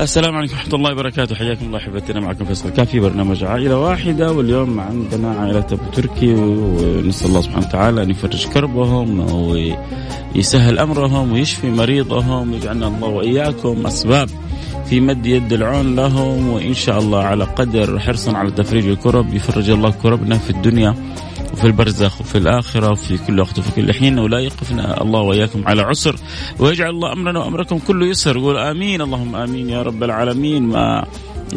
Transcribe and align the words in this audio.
السلام 0.00 0.36
عليكم 0.36 0.54
ورحمة 0.54 0.74
الله 0.74 0.92
وبركاته. 0.92 1.34
حياكم 1.34 1.66
الله 1.66 1.78
أحبتنا 1.78 2.20
معكم 2.20 2.44
فيصل 2.44 2.70
كافي 2.70 3.00
برنامج 3.00 3.44
عائلة 3.44 3.78
واحدة 3.78 4.32
واليوم 4.32 4.80
عندنا 4.80 5.30
عائلة 5.30 5.66
أبو 5.72 5.90
تركي 5.92 6.34
ونسأل 6.34 7.28
الله 7.28 7.40
سبحانه 7.40 7.66
وتعالى 7.66 8.02
أن 8.02 8.10
يفرج 8.10 8.46
كربهم 8.46 9.20
ويسهل 10.34 10.78
أمرهم 10.78 11.32
ويشفي 11.32 11.70
مريضهم 11.70 12.52
ويجعلنا 12.52 12.86
الله 12.86 13.08
وإياكم 13.08 13.86
أسباب 13.86 14.28
في 14.88 15.00
مد 15.00 15.26
يد 15.26 15.52
العون 15.52 15.96
لهم 15.96 16.48
وإن 16.48 16.74
شاء 16.74 16.98
الله 16.98 17.22
على 17.22 17.44
قدر 17.44 17.98
حرصا 17.98 18.36
على 18.36 18.50
تفريج 18.50 18.86
الكرب 18.88 19.34
يفرج 19.34 19.70
الله 19.70 19.90
كربنا 19.90 20.38
في 20.38 20.50
الدنيا. 20.50 20.94
وفي 21.52 21.66
البرزخ 21.66 22.20
وفي 22.20 22.38
الآخرة 22.38 22.90
وفي 22.90 23.18
كل 23.18 23.40
وقت 23.40 23.58
وفي 23.58 23.70
كل 23.70 23.92
حين 23.92 24.18
ولا 24.18 24.38
يقفنا 24.38 25.02
الله 25.02 25.20
وإياكم 25.20 25.68
على 25.68 25.82
عسر. 25.82 26.16
ويجعل 26.58 26.90
الله 26.90 27.12
أمرنا 27.12 27.38
وأمركم 27.38 27.78
كله 27.78 28.06
يسر. 28.06 28.38
قول 28.38 28.58
آمين 28.58 29.00
اللهم 29.00 29.36
آمين 29.36 29.70
يا 29.70 29.82
رب 29.82 30.02
العالمين. 30.02 30.62
ما 30.62 31.04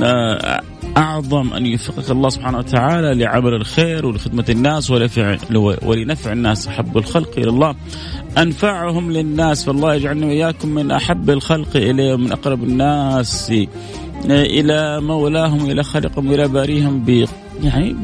آه، 0.04 0.62
أعظم 0.98 1.54
أن 1.54 1.66
يوفقك 1.66 2.12
الله 2.12 2.30
سبحانه 2.30 2.58
وتعالى 2.58 3.14
لعمل 3.14 3.54
الخير 3.54 4.06
ولخدمة 4.06 4.46
الناس 4.50 4.92
ولنفع 5.84 6.32
الناس 6.32 6.68
أحب 6.68 6.98
الخلق 6.98 7.32
إلى 7.38 7.50
الله. 7.50 7.76
أنفعهم 8.38 9.12
للناس 9.12 9.66
فالله 9.66 9.96
يجعلنا 9.96 10.26
وإياكم 10.26 10.70
من 10.70 10.92
أحب 10.92 11.30
الخلق 11.30 11.76
إليه 11.76 12.14
ومن 12.14 12.32
أقرب 12.32 12.64
الناس 12.64 13.54
إلى 14.26 15.02
مولاهم 15.02 15.72
إلى 15.72 15.84
خالقهم 15.84 16.32
إلى 16.32 16.48
باريهم. 16.48 17.06
يعني 17.62 17.96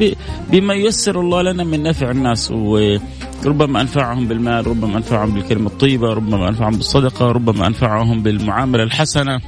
بما 0.52 0.74
ييسر 0.74 1.20
الله 1.20 1.42
لنا 1.42 1.64
من 1.64 1.84
نفع 1.84 2.12
الناس 2.12 2.52
وربما 2.52 3.82
أنفعهم 3.82 4.28
بالمال 4.28 4.68
ربما 4.68 4.98
أنفعهم 4.98 5.32
بالكلمة 5.32 5.68
الطيبة 5.68 6.14
ربما 6.14 6.50
أنفعهم 6.50 6.76
بالصدقة 6.76 7.32
ربما 7.32 7.68
أنفعهم 7.68 8.24
بالمعاملة 8.24 8.84
الحسنة. 8.84 9.42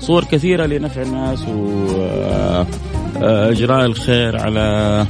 صور 0.00 0.24
كثيرة 0.24 0.66
لنفع 0.66 1.02
الناس 1.02 1.44
واجراء 3.20 3.86
الخير 3.86 4.40
على 4.40 5.06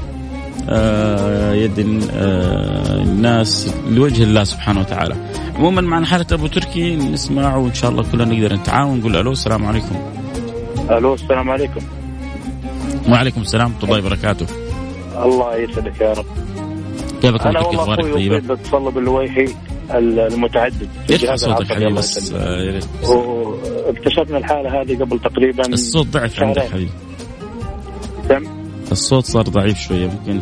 آه، 0.69 1.53
يد 1.53 1.79
آه، 2.15 3.03
الناس 3.03 3.75
لوجه 3.91 4.23
الله 4.23 4.45
سبحانه 4.45 4.81
وتعالى. 4.81 5.15
عموما 5.57 5.81
معنا 5.81 6.07
حالة 6.07 6.27
أبو 6.33 6.47
تركي 6.47 6.97
نسمع 6.97 7.57
وإن 7.57 7.75
شاء 7.75 7.91
الله 7.91 8.05
كلنا 8.13 8.25
نقدر 8.25 8.55
نتعاون 8.55 8.99
نقول 8.99 9.17
ألو 9.17 9.33
السلام 9.33 9.65
عليكم. 9.65 9.97
ألو 10.91 11.15
السلام 11.15 11.51
عليكم. 11.51 11.81
وعليكم 13.09 13.41
السلام 13.41 13.73
ورحمة 13.73 13.85
الله 13.85 13.99
وبركاته. 14.07 14.47
الله 15.25 15.57
يسعدك 15.57 16.01
يا 16.01 16.13
رب. 16.13 16.27
كيفك 17.23 17.47
أنا 17.47 17.61
والله 17.61 17.95
أخوي 17.95 18.13
طيبة؟ 18.13 18.39
بتصلب 18.39 18.99
الويحي 18.99 19.47
المتعدد 19.91 20.89
ارفع 21.11 21.37
صوتك 21.37 21.73
حبيبي؟ 21.73 21.93
بس 21.95 22.33
آه، 22.33 22.81
واكتشفنا 23.09 24.39
الحالة 24.39 24.83
هذه 24.83 24.99
قبل 24.99 25.19
تقريبا 25.19 25.69
الصوت 25.69 26.07
ضعف 26.07 26.43
عندك 26.43 26.63
حبيبي. 26.63 26.91
كم؟ 28.29 28.43
الصوت 28.93 29.25
صار 29.25 29.43
ضعيف 29.43 29.79
شوية 29.79 30.07
ممكن 30.07 30.41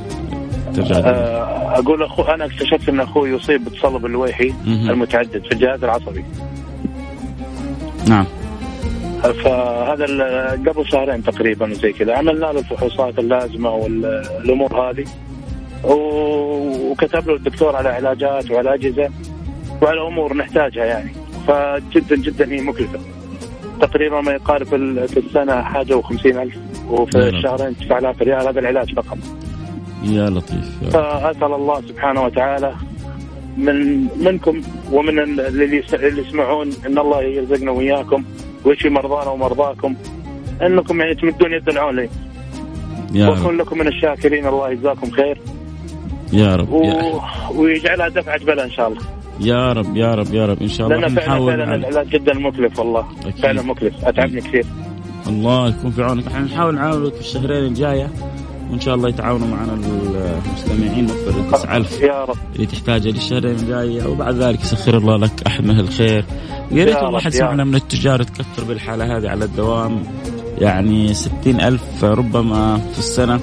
ترجع 0.75 0.97
أه 0.97 1.79
أقول 1.79 2.03
اخو 2.03 2.23
أنا 2.23 2.45
اكتشفت 2.45 2.89
إن 2.89 3.01
أخوي 3.01 3.31
يصيب 3.31 3.65
بتصلب 3.65 4.07
الويحي 4.07 4.55
المتعدد 4.67 5.43
في 5.49 5.53
الجهاز 5.53 5.85
العصبي. 5.85 6.25
نعم. 8.09 8.27
فهذا 9.23 10.05
قبل 10.67 10.89
شهرين 10.89 11.23
تقريبا 11.23 11.75
زي 11.75 11.93
كذا. 11.93 12.17
عملنا 12.17 12.47
له 12.47 12.59
الفحوصات 12.59 13.19
اللازمة 13.19 13.75
والأمور 13.75 14.91
هذه. 14.91 15.05
وكتب 15.85 17.29
له 17.29 17.35
الدكتور 17.35 17.77
على 17.77 17.89
علاجات 17.89 18.51
وعلى 18.51 18.75
أجهزة 18.75 19.11
وعلى 19.83 20.07
أمور 20.07 20.37
نحتاجها 20.37 20.85
يعني. 20.85 21.11
فجدا 21.47 22.17
جدا 22.17 22.53
هي 22.53 22.61
مكلفة. 22.61 22.99
تقريبا 23.81 24.21
ما 24.21 24.33
يقارب 24.33 24.67
في 25.07 25.17
السنة 25.17 25.63
حاجة 25.63 25.97
و 25.97 26.03
ألف. 26.25 26.57
وفي 26.89 27.19
الشهرين 27.19 27.77
9000 27.77 28.23
ريال. 28.23 28.49
هذا 28.49 28.61
العلاج 28.61 28.95
فقط. 28.95 29.19
يا 30.03 30.31
لطيف 30.31 30.85
فأسأل 30.93 31.53
الله 31.53 31.81
سبحانه 31.81 32.25
وتعالى 32.25 32.75
من 33.57 34.07
منكم 34.25 34.63
ومن 34.93 35.19
اللي 35.41 35.85
يسمعون 35.95 36.71
إن 36.87 36.99
الله 36.99 37.23
يرزقنا 37.23 37.71
وياكم 37.71 38.25
ويشفي 38.65 38.89
مرضانا 38.89 39.31
ومرضاكم 39.31 39.95
إنكم 40.63 41.01
يعني 41.01 41.15
تمدون 41.15 41.53
يد 41.53 41.69
العون 41.69 41.97
لي 41.97 42.09
واكون 43.15 43.57
لكم 43.57 43.79
من 43.79 43.87
الشاكرين 43.87 44.47
الله 44.47 44.71
يجزاكم 44.71 45.11
خير. 45.11 45.39
يا 46.33 46.57
رب 46.57 46.73
و... 46.73 46.83
يا 46.85 47.23
ويجعلها 47.55 48.09
دفعة 48.09 48.45
بلا 48.45 48.65
إن 48.65 48.71
شاء 48.71 48.89
الله. 48.89 49.01
يا 49.41 49.73
رب 49.73 49.97
يا 49.97 50.15
رب 50.15 50.35
يا 50.35 50.47
رب 50.47 50.63
إن 50.63 50.69
شاء 50.69 50.87
الله. 50.87 50.99
لأن 51.01 51.15
فعلا 51.15 51.47
فعلا 51.47 51.75
العلاج 51.75 52.09
جدا 52.09 52.35
مكلف 52.35 52.79
والله. 52.79 53.07
أكيد. 53.21 53.43
فعلا 53.43 53.63
مكلف. 53.63 54.05
أتعبني 54.05 54.41
كثير. 54.41 54.67
الله 55.27 55.69
يكون 55.69 55.91
في 55.91 56.03
عونك. 56.03 56.27
إحنا 56.27 56.41
نحاول 56.41 56.75
نعاونك 56.75 57.15
في 57.15 57.21
الشهرين 57.21 57.65
الجاية. 57.65 58.09
وإن 58.71 58.81
شاء 58.81 58.95
الله 58.95 59.09
يتعاونوا 59.09 59.49
معنا 59.49 59.75
المستمعين 59.75 61.07
نوفر 61.07 61.41
التسعة 61.41 61.77
ألف 61.77 62.01
يا 62.01 62.25
رب. 62.25 62.37
اللي 62.55 62.67
تحتاجه 62.67 63.09
للشهرين 63.09 63.57
الجايه 63.57 64.07
وبعد 64.07 64.35
ذلك 64.35 64.61
يسخر 64.61 64.97
الله 64.97 65.17
لك 65.17 65.43
أحد 65.47 65.65
من 65.65 65.81
الخير. 65.81 66.25
ويا 66.73 66.85
ريت 66.85 66.97
والله 66.97 67.11
واحد 67.11 67.33
سمعنا 67.33 67.65
من 67.65 67.75
التجار 67.75 68.23
تكثر 68.23 68.65
بالحالة 68.65 69.17
هذه 69.17 69.29
على 69.29 69.45
الدوام. 69.45 70.03
يعني 70.59 71.15
ستين 71.15 71.61
ألف 71.61 72.05
ربما 72.05 72.79
في 72.93 72.99
السنة 72.99 73.41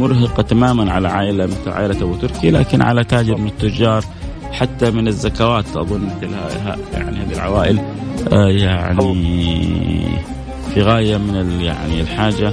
مرهقة 0.00 0.42
تماما 0.42 0.92
على 0.92 1.08
عائلة 1.08 1.46
مثل 1.46 1.70
عائلة 1.70 2.02
أبو 2.02 2.14
تركي 2.14 2.50
لكن 2.50 2.82
على 2.82 3.04
تاجر 3.04 3.36
من 3.36 3.46
التجار 3.46 4.04
حتى 4.52 4.90
من 4.90 5.08
الزكوات 5.08 5.76
أظن 5.76 6.00
مثل 6.06 6.30
يعني 6.94 7.18
هذه 7.18 7.32
العوائل 7.32 7.78
آه، 8.32 8.48
يعني 8.48 9.14
في 10.74 10.82
غاية 10.82 11.16
من 11.16 11.60
يعني 11.60 12.00
الحاجة. 12.00 12.52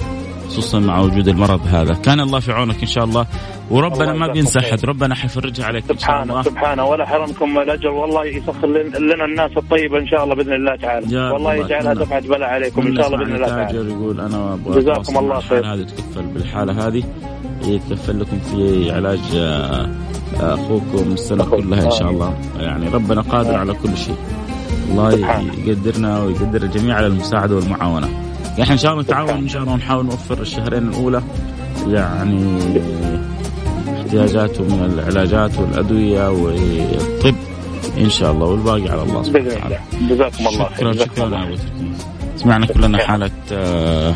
خصوصا 0.52 0.80
مع 0.80 1.00
وجود 1.00 1.28
المرض 1.28 1.62
هذا. 1.68 1.94
كان 1.94 2.20
الله 2.20 2.40
في 2.40 2.52
عونك 2.52 2.82
إن 2.82 2.88
شاء 2.88 3.04
الله. 3.04 3.26
وربنا 3.70 4.14
ما 4.14 4.28
بينسى 4.28 4.60
أحد. 4.60 4.86
ربنا 4.86 5.16
حيفرجها 5.16 5.66
عليك 5.66 5.84
سبحانه 5.90 6.42
سبحانه. 6.42 6.86
ولا 6.86 7.06
حرمكم 7.06 7.58
الاجر 7.58 7.90
والله 7.90 8.26
يسخر 8.26 8.68
لنا 9.00 9.26
الناس 9.26 9.52
الطيبة 9.58 10.00
إن 10.00 10.08
شاء 10.08 10.24
الله 10.24 10.36
بإذن 10.36 10.54
الله 10.54 10.76
تعالى. 10.76 11.32
والله 11.32 11.54
يجعلها 11.54 11.94
دفعه 11.94 12.20
بلاء 12.20 12.50
عليكم 12.50 12.88
إن 12.88 12.96
شاء 12.96 13.08
الله 13.08 13.18
بإذن 13.18 13.36
الله 13.36 13.48
تعالى. 13.48 13.90
يقول 13.90 14.20
أنا 14.20 14.60
جزاكم 14.68 15.18
الله 15.18 15.40
خير. 15.40 15.74
هذه 15.74 15.84
تكفل 15.84 16.26
بالحالة 16.34 16.88
هذه. 16.88 17.04
يتكفل 17.68 18.20
لكم 18.20 18.40
في 18.40 18.92
علاج 18.92 19.20
آه، 19.36 19.90
أخوكم 20.40 21.12
السنة 21.12 21.46
كلها 21.46 21.86
إن 21.86 21.92
شاء 21.92 22.10
الله. 22.10 22.34
يعني 22.60 22.90
ربنا 22.90 23.22
قادر 23.22 23.56
على 23.56 23.74
كل 23.74 23.98
شيء. 23.98 24.16
الله 24.90 25.12
يقدرنا 25.66 26.24
ويقدر 26.24 26.62
الجميع 26.62 26.96
على 26.96 27.08
المساعدة 27.08 27.56
والمعاونة. 27.56 28.10
يعني 28.58 28.72
إن 28.72 28.78
شاء 28.78 28.92
الله 28.92 29.04
نتعاون 29.04 29.30
إن 29.30 29.48
شاء 29.48 29.62
الله 29.62 29.74
ونحاول 29.74 30.06
نوفر 30.06 30.42
الشهرين 30.42 30.88
الأولى. 30.88 31.22
يعني 31.88 32.60
احتياجاته 33.98 34.64
من 34.64 34.94
العلاجات 34.94 35.60
والأدوية 35.60 36.30
والطب 36.32 37.36
إن 37.98 38.10
شاء 38.10 38.32
الله 38.32 38.46
والباقي 38.46 38.90
على 38.90 39.04
الله 39.04 39.24
سبحانه 39.24 39.48
وتعالى. 39.48 39.80
جزاكم 40.10 40.48
الله 40.48 40.70
خير. 40.70 40.94
شكرا 40.94 41.06
شكرا 41.06 41.56
سمعنا 42.38 42.66
كلنا 42.66 42.98
حالة 42.98 43.32
آه، 43.52 44.16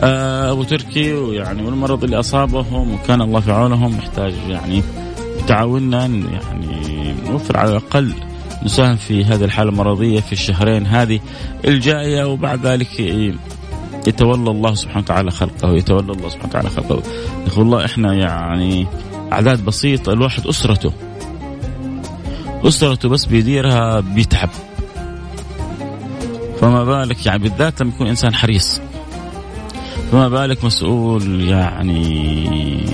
آه، 0.00 0.52
أبو 0.52 0.62
تركي 0.62 1.12
ويعني 1.12 1.62
والمرض 1.62 2.04
اللي 2.04 2.18
أصابهم 2.18 2.94
وكان 2.94 3.22
الله 3.22 3.40
في 3.40 3.52
عونهم 3.52 3.96
محتاج 3.98 4.34
يعني 4.48 4.82
تعاوننا 5.46 6.06
يعني 6.06 7.14
نوفر 7.30 7.56
على 7.56 7.70
الأقل. 7.70 8.12
نساهم 8.62 8.96
في 8.96 9.24
هذه 9.24 9.44
الحالة 9.44 9.70
المرضية 9.70 10.20
في 10.20 10.32
الشهرين 10.32 10.86
هذه 10.86 11.20
الجايه 11.64 12.24
وبعد 12.24 12.66
ذلك 12.66 13.00
يتولى 14.06 14.50
الله 14.50 14.74
سبحانه 14.74 14.98
وتعالى 14.98 15.30
خلقه 15.30 15.72
يتولى 15.72 16.12
الله 16.12 16.28
سبحانه 16.28 16.48
وتعالى 16.48 16.70
خلقه. 16.70 17.02
يقول 17.46 17.66
الله 17.66 17.84
إحنا 17.84 18.14
يعني 18.14 18.86
أعداد 19.32 19.64
بسيطه 19.64 20.12
الواحد 20.12 20.46
أسرته 20.46 20.92
أسرته 22.64 23.08
بس 23.08 23.24
بيديرها 23.24 24.00
بيتعب. 24.00 24.50
فما 26.60 26.84
بالك 26.84 27.26
يعني 27.26 27.38
بالذات 27.38 27.80
لما 27.80 27.90
يكون 27.94 28.06
إنسان 28.06 28.34
حريص. 28.34 28.80
فما 30.12 30.28
بالك 30.28 30.64
مسؤول 30.64 31.48
يعني 31.48 32.84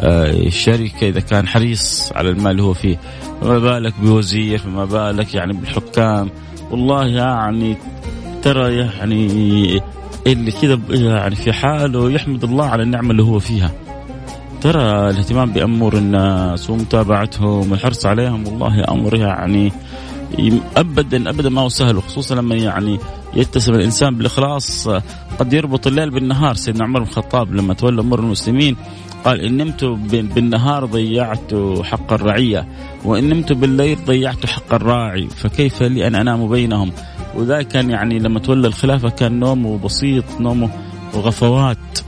الشركة 0.00 1.06
آه، 1.06 1.08
إذا 1.08 1.20
كان 1.20 1.48
حريص 1.48 2.12
على 2.12 2.30
المال 2.30 2.50
اللي 2.50 2.62
هو 2.62 2.74
فيه. 2.74 2.98
فما 3.40 3.58
بالك 3.58 3.94
بوزير 4.00 4.58
فما 4.58 4.84
بالك 4.84 5.34
يعني 5.34 5.52
بالحكام. 5.52 6.30
والله 6.70 7.06
يعني 7.06 7.76
ترى 8.42 8.76
يعني 8.76 9.82
اللي 10.26 10.52
كذا 10.52 10.78
يعني 10.90 11.34
في 11.36 11.52
حاله 11.52 12.10
يحمد 12.10 12.44
الله 12.44 12.64
على 12.64 12.82
النعمة 12.82 13.10
اللي 13.10 13.22
هو 13.22 13.38
فيها. 13.38 13.72
ترى 14.60 15.10
الاهتمام 15.10 15.52
بأمور 15.52 15.96
الناس 15.96 16.70
ومتابعتهم 16.70 17.70
والحرص 17.70 18.06
عليهم 18.06 18.46
والله 18.46 18.84
أمر 18.88 19.16
يعني 19.16 19.72
ابدا 20.76 21.30
ابدا 21.30 21.48
ما 21.48 21.60
هو 21.60 21.68
سهل. 21.68 21.96
وخصوصا 21.96 22.34
لما 22.34 22.54
يعني 22.54 22.98
يتسم 23.34 23.74
الإنسان 23.74 24.16
بالإخلاص 24.16 24.88
قد 25.38 25.52
يربط 25.52 25.86
الليل 25.86 26.10
بالنهار. 26.10 26.54
سيدنا 26.54 26.84
عمر 26.84 27.00
بن 27.00 27.06
الخطاب 27.06 27.54
لما 27.54 27.74
تولى 27.74 28.00
امور 28.00 28.20
المسلمين 28.20 28.76
قال 29.24 29.40
إن 29.40 29.56
نمت 29.56 29.84
بالنهار 30.10 30.84
ضيعت 30.84 31.54
حق 31.82 32.12
الرعية 32.12 32.68
وإن 33.04 33.28
نمت 33.28 33.52
بالليل 33.52 33.98
ضيعت 34.04 34.46
حق 34.46 34.74
الراعي 34.74 35.28
فكيف 35.28 35.82
لي 35.82 36.06
أن 36.06 36.14
أنام 36.14 36.48
بينهم؟ 36.48 36.92
وذا 37.34 37.62
كان 37.62 37.90
يعني 37.90 38.18
لما 38.18 38.40
تولى 38.40 38.66
الخلافة 38.66 39.08
كان 39.08 39.40
نومه 39.40 39.78
بسيط 39.78 40.24
نومه 40.40 40.70
وغفوات 41.14 41.98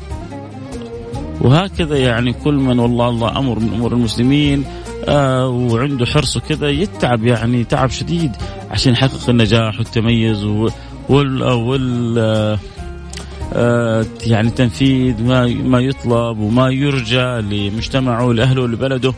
وهكذا 1.41 1.97
يعني 1.97 2.33
كل 2.33 2.55
من 2.55 2.79
والله 2.79 3.09
الله 3.09 3.39
أمر 3.39 3.59
من 3.59 3.73
أمور 3.75 3.93
المسلمين 3.93 4.65
آه 5.09 5.49
وعنده 5.49 6.07
حرص 6.07 6.37
وكذا 6.37 6.69
يتعب 6.69 7.25
يعني 7.27 7.65
تعب 7.65 7.91
شديد 7.91 8.33
عشان 8.71 8.93
يحقق 8.93 9.31
النجاح 9.31 9.79
والتميز 9.79 10.45
وال, 10.45 11.43
وال 11.43 12.59
يعني 14.27 14.51
تنفيذ 14.51 15.23
ما 15.23 15.47
ما 15.47 15.81
يطلب 15.81 16.39
وما 16.39 16.71
يرجى 16.71 17.41
لمجتمعه 17.41 18.33
لاهله 18.33 18.63
ولبلده. 18.63 19.15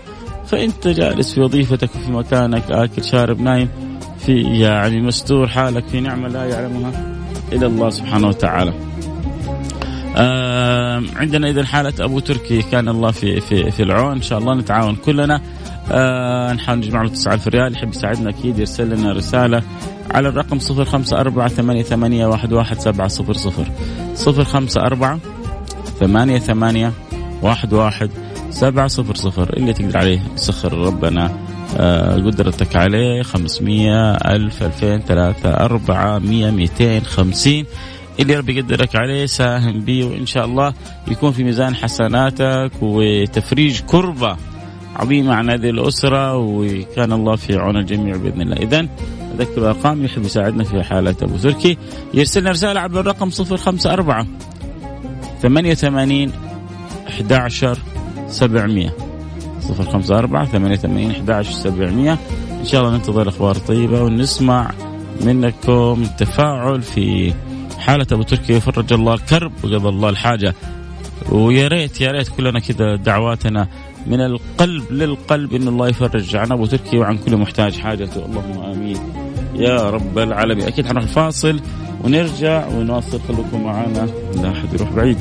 فإنت 0.46 0.88
جالس 0.88 1.34
في 1.34 1.40
وظيفتك 1.40 1.90
وفي 1.94 2.12
مكانك 2.12 2.70
آكل 2.70 3.04
شارب 3.04 3.40
نايم 3.40 3.68
في 4.18 4.40
يعني 4.40 5.00
مستور 5.00 5.48
حالك 5.48 5.84
في 5.86 6.00
نعمة 6.00 6.28
لا 6.28 6.44
يعلمها 6.44 6.92
إلا 7.52 7.66
الله 7.66 7.90
سبحانه 7.90 8.28
وتعالى. 8.28 8.72
آه 10.16 11.02
عندنا 11.16 11.50
إذا 11.50 11.64
حالة 11.64 11.92
أبو 12.00 12.18
تركي 12.18 12.62
كان 12.62 12.88
الله 12.88 13.10
في 13.10 13.40
في 13.40 13.70
في 13.70 13.82
العون. 13.82 14.12
إن 14.12 14.22
شاء 14.22 14.38
الله 14.38 14.54
نتعاون 14.54 14.96
كلنا. 14.96 15.40
آه 15.90 16.52
نحاول 16.52 16.78
نجمع 16.78 17.02
له 17.02 17.08
9000 17.08 17.48
ريال 17.48 17.72
يحب 17.72 17.88
يساعدنا 17.90 18.30
أكيد 18.30 18.58
يرسل 18.58 18.90
لنا 18.96 19.12
رسالة 19.12 19.62
على 20.10 20.28
الرقم 20.28 20.58
054 20.58 21.48
88 21.82 22.32
11700 22.32 23.66
054 24.26 25.20
88 26.00 26.92
11 27.44 28.08
700 28.50 28.88
اللي 29.56 29.72
تقدر 29.72 29.98
عليه 29.98 30.20
يسخر 30.34 30.72
ربنا. 30.72 31.30
آه 31.76 32.14
قدرتك 32.16 32.76
عليه 32.76 33.22
500 33.22 34.12
1000 34.14 34.62
2000 34.62 34.98
3 34.98 35.50
400 35.50 36.50
200 36.50 37.00
50 37.00 37.64
اللي 38.20 38.36
ربي 38.36 38.58
يقدرك 38.58 38.96
عليه 38.96 39.26
ساهم 39.26 39.80
به 39.80 40.04
وإن 40.04 40.26
شاء 40.26 40.44
الله 40.44 40.74
يكون 41.08 41.32
في 41.32 41.44
ميزان 41.44 41.74
حسناتك 41.74 42.70
وتفريج 42.82 43.80
كربة. 43.80 44.36
عظيمة 44.96 45.34
عن 45.34 45.50
هذه 45.50 45.70
الأسرة 45.70 46.36
وكان 46.36 47.12
الله 47.12 47.36
في 47.36 47.56
عون 47.56 47.76
الجميع 47.76 48.16
بإذن 48.16 48.40
الله. 48.40 48.56
اذا 48.56 48.88
أذكر 49.40 49.58
الارقام 49.58 50.04
يحب 50.04 50.24
يساعدنا 50.24 50.64
في 50.64 50.82
حاله 50.82 51.16
أبو 51.22 51.36
تركي. 51.36 51.78
يرسلنا 52.14 52.50
رسالة 52.50 52.80
عبر 52.80 53.00
الرقم 53.00 53.30
054 53.30 54.26
88 55.42 56.32
11 57.08 57.78
700 58.28 58.90
054 59.78 60.46
88 60.46 61.10
11 61.10 61.52
700 61.52 62.18
إن 62.60 62.64
شاء 62.64 62.80
الله 62.80 62.96
ننتظر 62.96 63.28
أخبار 63.28 63.54
طيبه 63.54 64.02
ونسمع 64.02 64.70
منكم 65.20 66.04
تفاعل 66.18 66.82
في 66.82 67.34
حالة 67.78 68.06
أبو 68.12 68.22
تركي. 68.22 68.60
فرج 68.60 68.92
الله 68.92 69.14
الكرب 69.14 69.52
وقضى 69.64 69.88
الله 69.88 70.08
الحاجة. 70.08 70.54
ويا 71.30 71.68
ريت 71.68 72.00
يا 72.00 72.10
ريت 72.10 72.28
كلنا 72.28 72.60
كذا 72.60 72.96
دعواتنا 72.96 73.68
من 74.06 74.20
القلب 74.20 74.92
للقلب 74.92 75.54
إن 75.54 75.68
الله 75.68 75.88
يفرج 75.88 76.36
عن 76.36 76.52
أبو 76.52 76.66
تركي 76.66 76.98
وعن 76.98 77.18
كل 77.18 77.36
محتاج 77.36 77.78
حاجته. 77.78 78.24
اللهم 78.24 78.64
آمين. 78.64 78.98
يا 79.54 79.90
رب 79.90 80.18
العالمين. 80.18 80.66
أكيد 80.66 80.86
حنروح 80.86 81.02
الفاصل 81.02 81.60
ونرجع 82.04 82.66
ونواصل 82.66 83.20
خليكم 83.28 83.64
معنا. 83.64 84.08
لا 84.42 84.52
أحد 84.52 84.74
يروح 84.74 84.90
بعيد. 84.90 85.18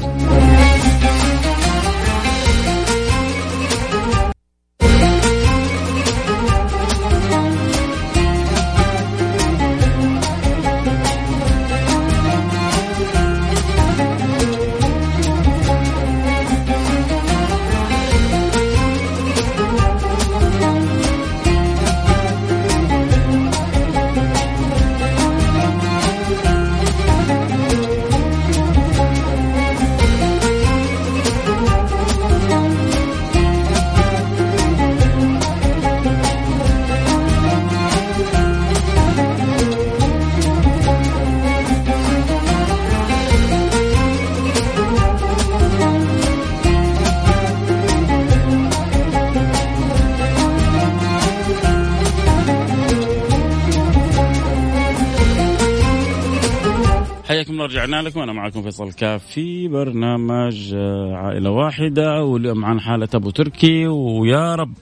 رجعنا 57.71 58.01
لكم 58.01 58.19
أنا 58.19 58.33
معكم 58.33 58.61
فيصل 58.61 58.93
كاف 58.93 59.25
في 59.25 59.67
برنامج 59.67 60.75
عائلة 61.13 61.49
واحدة 61.49 62.23
واليوم 62.23 62.57
معنا 62.57 62.81
حالة 62.81 63.07
أبو 63.13 63.29
تركي 63.29 63.87
ويا 63.87 64.55
رب 64.55 64.73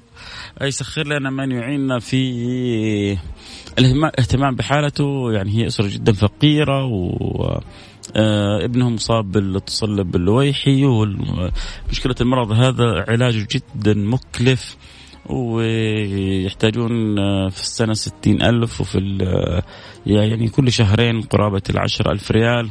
يسخر 0.62 1.08
لنا 1.08 1.30
من 1.30 1.52
يعيننا 1.52 2.00
في 2.00 3.18
الاهتمام 3.80 4.56
بحالته 4.56 5.32
يعني 5.32 5.52
هي 5.52 5.68
أسرة 5.68 5.88
جدا 5.88 6.14
فقيرة 6.14 6.86
و 6.86 7.60
آه، 8.16 8.66
ابنهم 8.66 8.94
مصاب 8.94 9.32
بالتصلب 9.32 10.16
اللويحي 10.16 10.86
ومشكلة 10.86 12.16
المرض 12.22 12.52
هذا 12.52 13.06
علاجه 13.08 13.48
جدا 13.52 13.94
مكلف. 13.94 14.78
ويحتاجون 15.30 17.20
آه، 17.20 17.50
في 17.50 17.62
السنة 17.62 17.94
ستين 17.94 18.42
ألف 18.42 18.82
وفي 18.82 19.00
يعني 20.06 20.48
كل 20.48 20.72
شهرين 20.72 21.22
قرابة 21.22 21.62
العشر 21.70 22.12
ألف 22.12 22.32
ريال. 22.32 22.70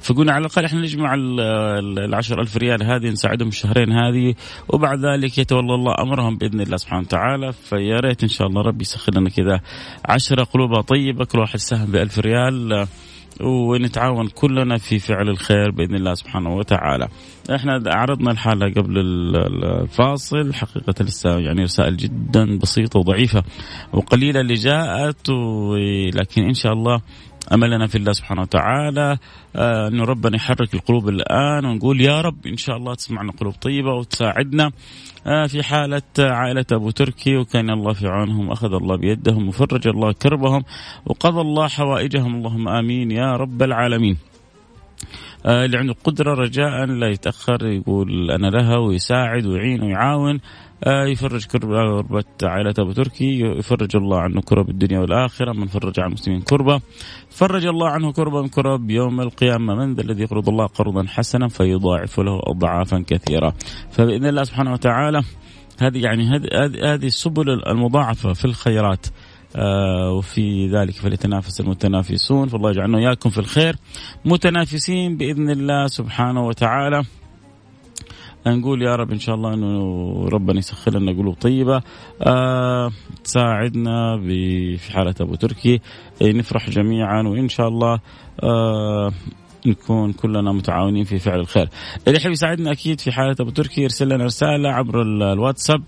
فقلنا 0.00 0.32
على 0.32 0.40
الأقل 0.40 0.64
إحنا 0.64 0.80
نجمع 0.80 1.14
ال 1.14 2.14
10000 2.14 2.56
ريال 2.56 2.82
هذه 2.82 3.08
نساعدهم 3.08 3.48
الشهرين 3.48 3.92
هذه. 3.92 4.34
وبعد 4.68 5.04
ذلك 5.04 5.38
يتولى 5.38 5.74
الله 5.74 5.94
أمرهم 5.98 6.38
بإذن 6.38 6.60
الله 6.60 6.76
سبحانه 6.76 7.02
وتعالى. 7.02 7.52
فيا 7.52 8.00
ريت 8.00 8.22
إن 8.22 8.28
شاء 8.28 8.46
الله 8.48 8.62
ربي 8.62 8.82
يسخر 8.82 9.14
لنا 9.14 9.30
كذا 9.30 9.60
10 10.04 10.44
قلوبها 10.44 10.80
طيبة 10.80 11.24
كل 11.24 11.38
واحد 11.38 11.58
سهم 11.58 11.92
ب 11.92 11.96
1000 11.96 12.18
ريال. 12.18 12.86
ونتعاون 13.40 14.28
كلنا 14.28 14.78
في 14.78 14.98
فعل 14.98 15.28
الخير 15.28 15.70
بإذن 15.70 15.94
الله 15.94 16.14
سبحانه 16.14 16.56
وتعالى. 16.56 17.08
إحنا 17.54 17.82
عرضنا 17.86 18.30
الحالة 18.30 18.72
قبل 18.72 18.98
الفاصل 18.98 20.54
حقيقة 20.54 21.04
لسه 21.04 21.38
يعني 21.38 21.62
رسائل 21.62 21.96
جدا 21.96 22.58
بسيطة 22.58 22.98
وضعيفة 22.98 23.42
وقليلة 23.92 24.40
اللي 24.40 24.54
جاءت 24.54 25.30
لكن 26.14 26.42
إن 26.42 26.54
شاء 26.54 26.72
الله 26.72 27.00
املنا 27.52 27.86
في 27.86 27.98
الله 27.98 28.12
سبحانه 28.12 28.42
وتعالى 28.42 29.18
آه 29.56 29.88
إنه 29.88 30.04
ربنا 30.04 30.36
يحرك 30.36 30.74
القلوب 30.74 31.08
الآن 31.08 31.64
ونقول 31.64 32.00
يا 32.00 32.20
رب 32.20 32.46
إن 32.46 32.56
شاء 32.56 32.76
الله 32.76 32.94
تسمعنا 32.94 33.32
قلوب 33.32 33.54
طيبة 33.54 33.92
وتساعدنا 33.94 34.70
آه 35.26 35.46
في 35.46 35.62
حالة 35.62 36.02
عائلة 36.18 36.64
أبو 36.72 36.90
تركي 36.90 37.36
وكان 37.36 37.70
الله 37.70 37.92
في 37.92 38.06
عونهم 38.06 38.50
اخذ 38.50 38.72
الله 38.74 38.96
بيدهم 38.96 39.48
وفرج 39.48 39.88
الله 39.88 40.12
كربهم 40.12 40.62
وقضى 41.06 41.40
الله 41.40 41.68
حوائجهم 41.68 42.34
اللهم 42.34 42.68
آمين 42.68 43.10
يا 43.10 43.36
رب 43.36 43.62
العالمين. 43.62 44.16
آه 45.46 45.64
اللي 45.64 45.78
عنده 45.78 45.94
قدره 46.04 46.34
رجاء 46.34 46.84
لا 46.86 47.08
يتأخر 47.08 47.66
يقول 47.66 48.30
أنا 48.30 48.46
لها 48.46 48.76
ويساعد 48.76 49.46
ويعين 49.46 49.82
ويعاون 49.82 50.34
آه، 50.34 50.40
يفرج 50.86 51.46
كربة 51.46 52.24
عائلة 52.42 52.74
أبو 52.78 52.92
تركي 52.92 53.40
يفرج 53.40 53.96
الله 53.96 54.20
عنه 54.20 54.40
كرب 54.40 54.70
الدنيا 54.70 55.00
والآخرة 55.00 55.52
من 55.52 55.66
فرج 55.66 56.00
عن 56.00 56.06
المسلمين 56.06 56.40
كربة. 56.40 56.80
فرج 57.30 57.66
الله 57.66 57.88
عنه 57.88 58.12
كربة 58.12 58.42
من 58.42 58.48
كرب 58.48 58.90
يوم 58.90 59.20
القيامة. 59.20 59.74
من 59.74 59.94
ذا 59.94 60.02
الذي 60.02 60.22
يقرض 60.22 60.48
الله 60.48 60.66
قرضا 60.66 61.04
حسنا 61.06 61.48
فيضاعف 61.48 62.20
له 62.20 62.40
أضعافا 62.44 63.04
كثيرة. 63.06 63.54
فبإذن 63.90 64.26
الله 64.26 64.44
سبحانه 64.44 64.72
وتعالى 64.72 65.22
هذه 65.80 65.98
يعني 65.98 66.28
هذه 66.84 67.06
السبل 67.06 67.50
المضاعفة 67.66 68.32
في 68.32 68.44
الخيرات. 68.44 69.06
آه 69.56 70.12
وفي 70.12 70.68
ذلك 70.68 70.94
فليتنافس 70.94 71.60
المتنافسون. 71.60 72.48
فالله 72.48 72.70
يجعلنا 72.70 72.98
اياكم 72.98 73.30
في 73.30 73.38
الخير 73.38 73.76
متنافسين 74.24 75.16
بإذن 75.16 75.50
الله 75.50 75.86
سبحانه 75.86 76.46
وتعالى. 76.46 77.02
نقول 78.46 78.82
يا 78.82 78.96
رب 78.96 79.12
إن 79.12 79.18
شاء 79.18 79.34
الله 79.34 79.54
إنه 79.54 80.28
ربنا 80.28 80.58
يسخر 80.58 80.98
لنا 80.98 81.12
قلوب 81.12 81.34
طيبة. 81.34 81.82
آه 82.22 82.90
تساعدنا 83.24 84.20
في 84.20 84.92
حالة 84.92 85.14
أبو 85.20 85.34
تركي. 85.34 85.80
نفرح 86.22 86.70
جميعا 86.70 87.22
وإن 87.22 87.48
شاء 87.48 87.68
الله 87.68 88.00
آه 88.42 89.12
نكون 89.66 90.12
كلنا 90.12 90.52
متعاونين 90.52 91.04
في 91.04 91.18
فعل 91.18 91.40
الخير. 91.40 91.68
اللي 92.06 92.18
يحب 92.18 92.30
يساعدنا 92.30 92.72
أكيد 92.72 93.00
في 93.00 93.12
حالة 93.12 93.36
أبو 93.40 93.50
تركي 93.50 93.82
يرسل 93.82 94.08
لنا 94.08 94.24
رسالة 94.24 94.68
عبر 94.68 95.02
الواتساب 95.02 95.82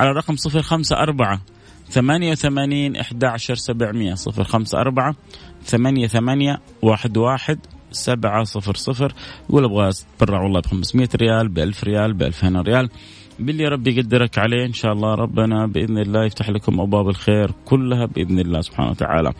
على 0.00 0.10
الرقم 0.10 0.34
054 0.54 1.38
88 1.90 2.96
11 2.96 3.54
700 3.54 4.14
054 4.38 5.14
88 5.64 6.56
11 6.94 7.56
سبعة 7.90 8.44
صفر 8.44 8.74
صفر. 8.74 9.12
يقول 9.50 9.64
أبغى 9.64 9.88
أتبرع 9.88 10.42
والله 10.42 10.60
ب 10.60 10.66
500 10.66 11.08
ريال 11.16 11.48
ب 11.48 11.58
1000 11.58 11.84
ريال 11.84 12.12
ب 12.12 12.22
2000 12.22 12.56
ريال. 12.56 12.88
باللي 13.40 13.68
ربي 13.68 13.96
يقدرك 13.96 14.38
عليه 14.38 14.66
إن 14.66 14.72
شاء 14.72 14.92
الله 14.92 15.14
ربنا 15.14 15.66
بإذن 15.66 15.98
الله 15.98 16.24
يفتح 16.24 16.50
لكم 16.50 16.80
أبواب 16.80 17.08
الخير 17.08 17.50
كلها 17.64 18.06
بإذن 18.06 18.38
الله 18.38 18.60
سبحانه 18.60 18.90
وتعالى. 18.90 19.32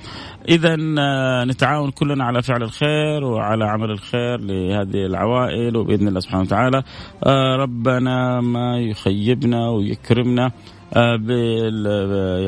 اذا 0.49 0.77
آه، 0.99 1.45
نتعاون 1.45 1.91
كلنا 1.91 2.25
على 2.25 2.43
فعل 2.43 2.63
الخير 2.63 3.25
وعلى 3.25 3.65
عمل 3.65 3.91
الخير 3.91 4.41
لهذه 4.41 5.07
العوائل 5.07 5.77
وبإذن 5.77 6.09
الله 6.09 6.21
سبحانه 6.21 6.43
وتعالى. 6.43 6.83
آه، 7.27 7.57
ربنا 7.57 8.41
ما 8.41 8.79
يخيبنا 8.81 9.69
ويكرمنا. 9.69 10.53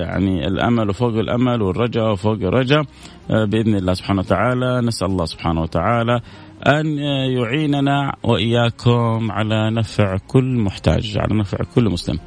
يعني 0.01 0.47
الأمل 0.47 0.91
وفوق 0.91 1.15
الأمل 1.15 1.63
والرجاء 1.63 2.13
وفوق 2.13 2.39
الرجاء. 2.43 2.85
بإذن 3.29 3.75
الله 3.75 3.95
سبحانه 3.95 4.21
وتعالى 4.21 4.81
نسأل 4.81 5.07
الله 5.07 5.25
سبحانه 5.25 5.61
وتعالى 5.63 6.21
أن 6.67 6.99
يعيننا 7.39 8.17
وإياكم 8.23 9.33
على 9.33 9.71
نفع 9.71 10.17
كل 10.29 10.45
محتاج 10.45 11.19
على 11.19 11.39
نفع 11.39 11.59
كل 11.75 11.85
مسلم. 11.85 12.19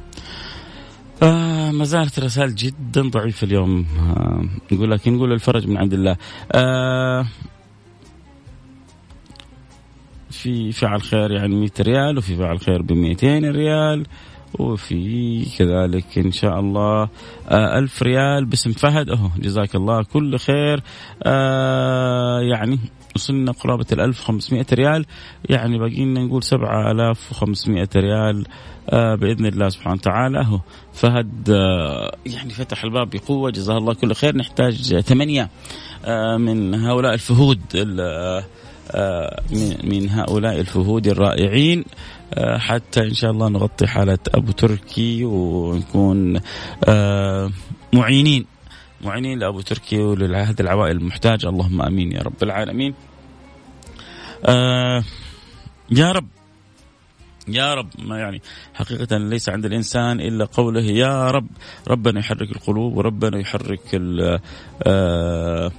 آه 1.22 1.70
ما 1.70 1.84
زالت 1.84 2.18
الرسائل 2.18 2.54
جدا 2.54 3.02
ضعيفة 3.02 3.44
اليوم. 3.44 3.86
آه 4.00 4.44
نقول 4.72 4.90
لكن 4.90 5.16
نقول 5.16 5.32
الفرج 5.32 5.68
من 5.68 5.76
عند 5.76 5.92
الله. 5.92 6.16
آه 6.52 7.26
في 10.30 10.72
فعل 10.72 11.02
خير 11.02 11.32
يعني 11.32 11.56
100 11.56 11.70
ريال 11.80 12.18
وفي 12.18 12.36
فعل 12.36 12.60
خير 12.60 12.82
ب 12.82 12.92
200 12.92 13.50
ريال. 13.50 14.06
وفي 14.58 15.44
كذلك 15.58 16.18
إن 16.18 16.32
شاء 16.32 16.60
الله 16.60 17.08
آه 17.48 17.78
ألف 17.78 18.02
ريال 18.02 18.44
باسم 18.44 18.72
فهد. 18.72 19.10
اهو 19.10 19.28
جزاك 19.38 19.74
الله 19.76 20.02
كل 20.02 20.38
خير. 20.38 20.82
آه 21.22 22.40
يعني 22.40 22.78
وصلنا 23.16 23.52
قرابة 23.52 23.86
ال 23.92 24.00
1500 24.00 24.66
ريال. 24.72 25.06
يعني 25.50 25.78
باقي 25.78 26.04
لنا 26.04 26.20
نقول 26.20 26.42
7500 26.42 27.88
ريال 27.96 28.46
آه 28.90 29.14
بإذن 29.14 29.46
الله 29.46 29.68
سبحانه 29.68 29.94
وتعالى. 29.94 30.44
هو 30.46 30.60
فهد 30.92 31.48
يعني 32.26 32.50
فتح 32.50 32.84
الباب 32.84 33.10
بقوة 33.10 33.50
جزاه 33.50 33.78
الله 33.78 33.94
كل 33.94 34.14
خير. 34.14 34.36
نحتاج 34.36 35.00
ثمانية 35.00 35.50
آه 36.04 36.36
من 36.36 36.74
هؤلاء 36.74 37.14
الفهود 37.14 37.60
من 39.84 40.08
هؤلاء 40.10 40.60
الفهود 40.60 41.06
الرائعين. 41.06 41.84
حتى 42.58 43.00
إن 43.00 43.14
شاء 43.14 43.30
الله 43.30 43.48
نغطي 43.48 43.86
حالة 43.86 44.18
أبو 44.34 44.52
تركي 44.52 45.24
ونكون 45.24 46.40
معينين. 47.92 48.46
معينين 49.04 49.38
لأبو 49.38 49.60
تركي 49.60 49.98
ولهذه 49.98 50.60
العوائل. 50.60 50.96
المحتاجه 50.96 51.48
اللهم 51.48 51.82
آمين 51.82 52.12
يا 52.12 52.22
رب 52.22 52.42
العالمين. 52.42 52.94
آه 54.44 55.04
يا 55.90 56.12
رب. 56.12 56.28
يا 57.48 57.74
رب. 57.74 57.88
ما 57.98 58.18
يعني 58.18 58.42
حقيقة 58.74 59.16
ليس 59.16 59.48
عند 59.48 59.64
الإنسان 59.64 60.20
إلا 60.20 60.44
قوله 60.44 60.82
يا 60.82 61.30
رب. 61.30 61.48
ربنا 61.88 62.20
يحرك 62.20 62.50
القلوب 62.50 62.96
وربنا 62.96 63.38
يحرك 63.38 64.00
آه 64.82 65.72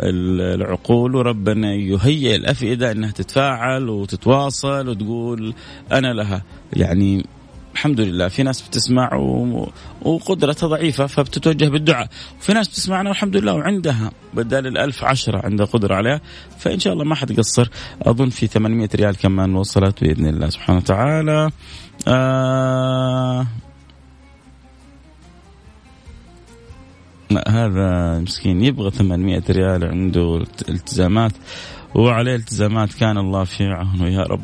العقول 0.00 1.16
وربنا 1.16 1.74
يهيئ 1.74 2.36
الأفئدة 2.36 2.92
أنها 2.92 3.10
تتفاعل 3.10 3.88
وتتواصل 3.88 4.88
وتقول 4.88 5.54
أنا 5.92 6.12
لها. 6.12 6.42
يعني 6.72 7.26
الحمد 7.74 8.00
لله 8.00 8.28
في 8.28 8.42
ناس 8.42 8.62
بتسمع 8.62 9.14
و... 9.14 9.68
وقدرتها 10.02 10.66
ضعيفة 10.66 11.06
فبتتوجه 11.06 11.68
بالدعاء. 11.68 12.08
وفي 12.40 12.52
ناس 12.52 12.68
بتسمعنا 12.68 13.08
والحمد 13.08 13.36
لله 13.36 13.54
وعندها 13.54 14.10
بدال 14.34 14.66
الألف 14.66 15.04
عشرة 15.04 15.46
عندها 15.46 15.66
قدرة 15.66 15.94
عليها 15.94 16.20
فإن 16.58 16.78
شاء 16.78 16.92
الله 16.92 17.04
ما 17.04 17.14
حد 17.14 17.36
قصر 17.38 17.68
أظن 18.02 18.28
في 18.28 18.46
800 18.46 18.88
ريال 18.94 19.16
كمان 19.16 19.54
وصلت 19.54 20.04
بإذن 20.04 20.26
الله 20.26 20.48
سبحانه 20.48 20.78
وتعالى. 20.78 21.50
آه 22.08 23.46
هذا 27.48 28.18
مسكين 28.20 28.64
يبغى 28.64 28.90
800 28.90 29.42
ريال 29.50 29.84
عنده 29.84 30.44
التزامات 30.68 31.32
وعليه 31.94 32.34
التزامات 32.34 32.94
كان 32.94 33.18
الله 33.18 33.44
في 33.44 33.64
عونه 33.64 34.08
يا 34.08 34.22
رب. 34.22 34.42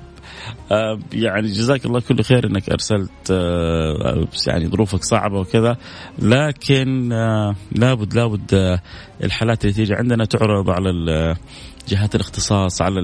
آه، 0.72 0.98
يعني 1.12 1.48
جزاك 1.48 1.86
الله 1.86 2.00
كل 2.00 2.22
خير 2.22 2.46
إنك 2.46 2.70
أرسلت 2.70 3.30
آه، 3.30 4.26
يعني 4.46 4.68
ظروفك 4.68 5.04
صعبة 5.04 5.40
وكذا. 5.40 5.76
لكن 6.18 7.12
آه، 7.12 7.54
لابد 7.72 8.14
لابد 8.14 8.80
الحالات 9.24 9.64
اللي 9.64 9.74
تيجي 9.74 9.94
عندنا 9.94 10.24
تعرض 10.24 10.70
على 10.70 10.90
جهات 11.88 12.14
الاختصاص 12.14 12.82
على 12.82 13.00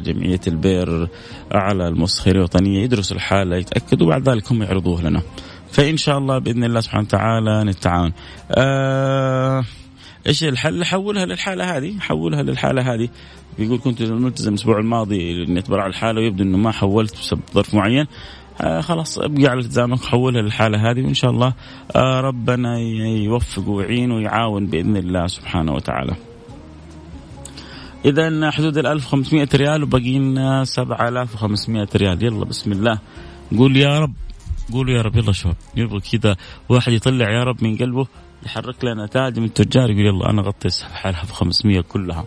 جمعية 0.00 0.40
البير 0.46 1.08
على 1.52 1.88
المؤسسة 1.88 2.30
الوطنية 2.30 2.82
يدرسوا 2.82 3.16
الحالة 3.16 3.56
يتأكدوا 3.56 4.06
وبعد 4.06 4.28
ذلك 4.28 4.52
هم 4.52 4.62
يعرضوها 4.62 5.02
لنا. 5.02 5.22
فإن 5.72 5.96
شاء 5.96 6.18
الله 6.18 6.38
بإذن 6.38 6.64
الله 6.64 6.80
سبحانه 6.80 7.04
وتعالى 7.04 7.64
نتعاون 7.64 8.12
آه 8.50 9.64
إيش 10.26 10.44
الحل؟ 10.44 10.84
حولها 10.84 11.26
للحالة 11.26 11.76
هذه، 11.76 11.98
حولها 12.00 12.42
للحالة 12.42 12.94
هذه. 12.94 13.08
يقول 13.58 13.78
كنت 13.78 14.02
ملتزم 14.02 14.50
الأسبوع 14.50 14.78
الماضي 14.78 15.44
إني 15.44 15.58
أتبرع 15.58 15.86
الحالة 15.86 16.20
ويبدو 16.20 16.42
إنه 16.42 16.58
ما 16.58 16.70
حولت 16.70 17.12
بسبب 17.12 17.40
ظرف 17.54 17.74
معين. 17.74 18.06
آه 18.60 18.80
خلاص 18.80 19.18
ابقى 19.18 19.46
على 19.46 19.60
التزامك 19.60 20.04
حولها 20.04 20.42
للحالة 20.42 20.90
هذه 20.90 21.02
وإن 21.02 21.14
شاء 21.14 21.30
الله 21.30 21.54
آه 21.96 22.20
ربنا 22.20 22.78
يوفق 23.24 23.68
ويعين 23.68 24.12
ويعاون 24.12 24.66
بإذن 24.66 24.96
الله 24.96 25.26
سبحانه 25.26 25.72
وتعالى. 25.72 26.16
اذا 28.04 28.50
حدود 28.50 28.78
ال 28.78 28.86
1500 28.86 29.48
ريال 29.54 29.82
وباقي 29.82 30.18
لنا 30.18 30.64
7500 30.64 31.88
ريال 31.96 32.22
يلا 32.22 32.44
بسم 32.44 32.72
الله 32.72 32.98
قول 33.58 33.76
يا 33.76 33.98
رب 33.98 34.12
قولوا 34.72 34.94
يا 34.94 35.02
رب 35.02 35.16
يلا 35.16 35.32
شباب 35.32 35.56
يبغى 35.76 36.00
كذا 36.00 36.36
واحد 36.68 36.92
يطلع 36.92 37.30
يا 37.30 37.44
رب 37.44 37.64
من 37.64 37.76
قلبه 37.76 38.06
يحرك 38.46 38.84
لنا 38.84 39.06
تاج 39.06 39.38
من 39.38 39.44
التجار 39.44 39.90
يقول 39.90 40.06
يلا 40.06 40.30
أنا 40.30 40.42
غطي 40.42 40.68
حالها 40.94 41.22
ب 41.24 41.30
500 41.30 41.80
كلها 41.80 42.24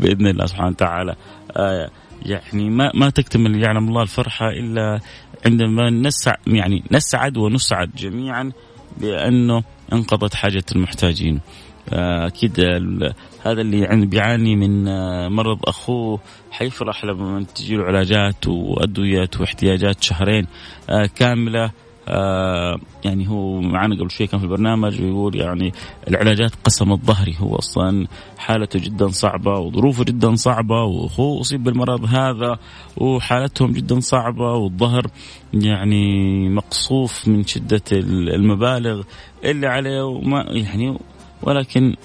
بإذن 0.00 0.26
الله 0.26 0.46
سبحانه 0.46 0.68
وتعالى 0.68 1.14
آه 1.56 1.90
يعني 2.22 2.70
ما 2.70 2.90
ما 2.94 3.10
تكتمل 3.10 3.62
يعلم 3.62 3.88
الله 3.88 4.02
الفرحة 4.02 4.48
إلا 4.48 5.00
عندما 5.46 5.90
نسع 5.90 6.34
يعني 6.46 6.82
نسعد 6.90 7.36
ونسعد 7.36 7.90
جميعا 7.96 8.52
بأنه 9.00 9.62
انقضت 9.92 10.34
حاجة 10.34 10.64
المحتاجين. 10.72 11.40
أكيد 11.92 12.60
هذا 13.42 13.60
اللي 13.60 13.80
يعني 13.80 14.06
بيعاني 14.06 14.56
من 14.56 14.88
آه، 14.88 15.28
مرض 15.28 15.58
أخوه 15.64 16.20
حيفرح 16.50 17.04
لما 17.04 17.44
تجي 17.54 17.76
له 17.76 17.84
علاجات 17.84 18.46
وادويه 18.46 19.30
واحتياجات 19.40 20.02
شهرين 20.02 20.46
آه، 20.90 21.06
كاملة 21.06 21.70
آه 22.08 22.78
يعني 23.04 23.28
هو 23.28 23.60
معنا 23.60 23.94
قبل 23.94 24.10
شوي 24.10 24.26
كان 24.26 24.40
في 24.40 24.46
البرنامج 24.46 25.00
ويقول 25.00 25.36
يعني 25.36 25.72
العلاجات 26.08 26.50
قسمت 26.64 27.04
ظهري 27.04 27.36
هو 27.38 27.56
أصلا 27.56 28.06
حالته 28.38 28.78
جدا 28.78 29.08
صعبة 29.08 29.58
وظروفه 29.58 30.04
جدا 30.04 30.34
صعبة 30.34 30.82
وأخوه 30.82 31.40
أصيب 31.40 31.64
بالمرض 31.64 32.04
هذا 32.04 32.58
وحالتهم 32.96 33.72
جدا 33.72 34.00
صعبة 34.00 34.52
والظهر 34.52 35.06
يعني 35.54 36.48
مقصوف 36.48 37.28
من 37.28 37.46
شدة 37.46 37.82
المبالغ 37.92 39.02
اللي 39.44 39.66
عليه 39.66 40.04
وما 40.04 40.44
يعني 40.48 40.98
ولكن 41.42 41.96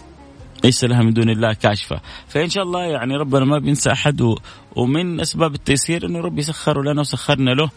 ليس 0.63 0.83
لها 0.83 1.01
من 1.01 1.13
دون 1.13 1.29
الله 1.29 1.53
كاشفة. 1.53 2.01
فإن 2.27 2.49
شاء 2.49 2.63
الله 2.63 2.83
يعني 2.83 3.15
ربنا 3.15 3.45
ما 3.45 3.59
بينسى 3.59 3.91
أحد 3.91 4.21
و... 4.21 4.35
ومن 4.75 5.19
أسباب 5.19 5.53
التيسير 5.53 6.05
إنه 6.05 6.19
ربي 6.19 6.41
سخره 6.41 6.81
لنا 6.81 7.01
وسخرنا 7.01 7.51
له 7.51 7.69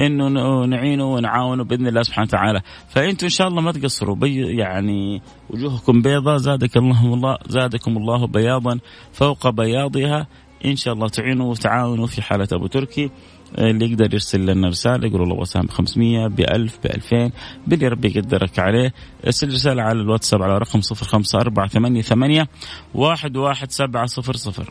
إنه 0.00 0.64
نعينه 0.64 1.04
ونعاونه 1.04 1.64
بإذن 1.64 1.86
الله 1.86 2.02
سبحانه 2.02 2.28
وتعالى. 2.28 2.60
فأنتم 2.88 3.26
إن 3.26 3.30
شاء 3.30 3.48
الله 3.48 3.62
ما 3.62 3.72
تقصروا. 3.72 4.16
بي 4.16 4.56
يعني 4.56 5.22
وجوهكم 5.50 6.02
بيضاء 6.02 6.36
زادك 6.36 6.76
الله 6.76 7.14
الله 7.14 7.38
زادكم 7.48 7.96
الله 7.96 8.26
بياضا 8.26 8.78
فوق 9.12 9.48
بياضها. 9.48 10.26
إن 10.64 10.76
شاء 10.76 10.94
الله 10.94 11.08
تعينوا 11.08 11.50
وتعاونوا 11.50 12.06
في 12.06 12.22
حالة 12.22 12.48
أبو 12.52 12.66
تركي. 12.66 13.10
اللي 13.58 13.90
يقدر 13.90 14.14
يرسل 14.14 14.46
لنا 14.46 14.68
رسالة 14.68 15.08
يقول 15.08 15.20
والله 15.20 15.34
وسام 15.34 15.66
ب 15.66 15.70
500 15.70 16.26
ب 16.28 16.40
1000 16.40 16.78
ب 16.84 16.86
2000 16.86 17.30
باللي 17.66 17.88
ربي 17.88 18.08
يقدرك 18.08 18.58
عليه. 18.58 18.92
ارسل 19.26 19.48
رسالة 19.48 19.82
على 19.82 20.00
الواتساب 20.00 20.42
على 20.42 20.58
رقم 20.58 20.80
05488 20.80 22.46
11700 22.94 24.66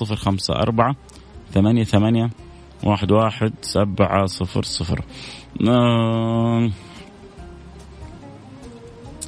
054 0.00 0.96
88 1.54 2.30
واحد 2.82 3.10
واحد 3.10 3.52
سبعة 3.62 4.26
صفر 4.26 4.62
صفر. 4.62 5.04
آه 5.68 6.70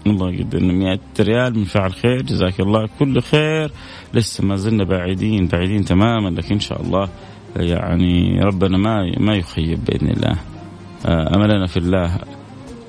الله 0.06 0.32
يقدر 0.32 0.60
100 0.60 0.98
ريال 1.20 1.58
من 1.58 1.64
فعل 1.64 1.92
خير 1.92 2.22
جزاك 2.22 2.60
الله. 2.60 2.88
كل 2.98 3.22
خير. 3.22 3.72
لسه 4.14 4.44
ما 4.44 4.56
زلنا 4.56 4.84
بعيدين 4.84 5.46
بعيدين 5.46 5.84
تماما 5.84 6.28
لكن 6.28 6.54
إن 6.54 6.60
شاء 6.60 6.82
الله 6.82 7.08
يعني 7.56 8.40
ربنا 8.40 8.78
ما 8.78 9.12
ما 9.18 9.34
يخيب 9.34 9.84
بإذن 9.84 10.08
الله. 10.08 10.36
آه، 11.06 11.36
أملنا 11.36 11.66
في 11.66 11.76
الله 11.76 12.18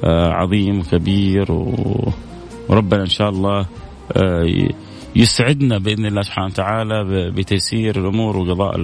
آه، 0.03 0.29
عظيم 0.29 0.79
وكبير 0.79 1.51
وربنا 2.69 3.01
إن 3.01 3.09
شاء 3.09 3.29
الله 3.29 3.65
آه، 4.17 4.67
يسعدنا 5.15 5.77
بإذن 5.77 6.05
الله 6.05 6.21
سبحانه 6.21 6.47
وتعالى 6.47 7.31
بتيسير 7.31 7.99
الأمور 7.99 8.37
وقضاء 8.37 8.75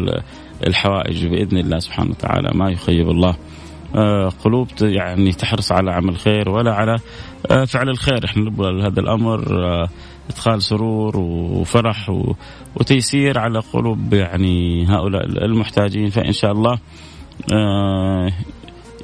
الحوائج 0.67 1.27
بإذن 1.27 1.57
الله 1.57 1.79
سبحانه 1.79 2.09
وتعالى. 2.09 2.51
ما 2.55 2.71
يخيب 2.71 3.09
الله. 3.09 3.35
قلوب 4.43 4.67
يعني 4.81 5.31
تحرص 5.31 5.71
على 5.71 5.91
عمل 5.91 6.17
خير 6.17 6.49
ولا 6.49 6.73
على 6.73 6.97
فعل 7.67 7.89
الخير. 7.89 8.25
إحنا 8.25 8.43
نبغى 8.43 8.87
هذا 8.87 8.99
الأمر 8.99 9.41
إدخال 10.29 10.63
سرور 10.63 11.17
وفرح 11.17 12.11
وتيسير 12.75 13.39
على 13.39 13.59
قلوب 13.59 14.13
يعني 14.13 14.85
هؤلاء 14.87 15.25
المحتاجين. 15.25 16.09
فإن 16.09 16.31
شاء 16.31 16.51
الله 16.51 16.79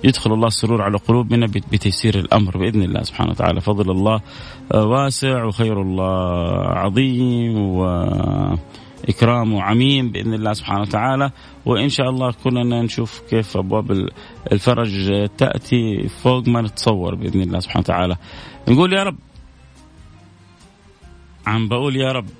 يدخل 0.03 0.33
الله 0.33 0.47
السرور 0.47 0.81
على 0.81 0.97
قلوبنا 0.97 1.45
بتيسير 1.71 2.19
الأمر 2.19 2.57
بإذن 2.57 2.81
الله 2.81 3.03
سبحانه 3.03 3.31
وتعالى. 3.31 3.61
فضل 3.61 3.91
الله 3.91 4.21
آه، 4.73 4.85
واسع 4.85 5.43
وخير 5.43 5.81
الله 5.81 6.41
عظيم 6.67 7.57
واكرامه 7.57 9.61
عميم 9.61 10.11
بإذن 10.11 10.33
الله 10.33 10.53
سبحانه 10.53 10.81
وتعالى. 10.81 11.31
وإن 11.65 11.89
شاء 11.89 12.09
الله 12.09 12.33
كلنا 12.43 12.81
نشوف 12.81 13.21
كيف 13.29 13.57
أبواب 13.57 14.07
الفرج 14.51 15.11
تأتي 15.37 16.07
فوق 16.07 16.47
ما 16.47 16.61
نتصور 16.61 17.15
بإذن 17.15 17.41
الله 17.41 17.59
سبحانه 17.59 17.81
وتعالى. 17.81 18.15
نقول 18.67 18.93
يا 18.93 19.03
رب 19.03 19.15
عم 21.47 21.67
بقول 21.67 21.95
يا 21.95 22.11
رب. 22.11 22.25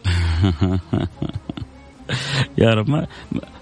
يا 2.57 2.74
رب 2.74 2.89
ما 2.89 3.07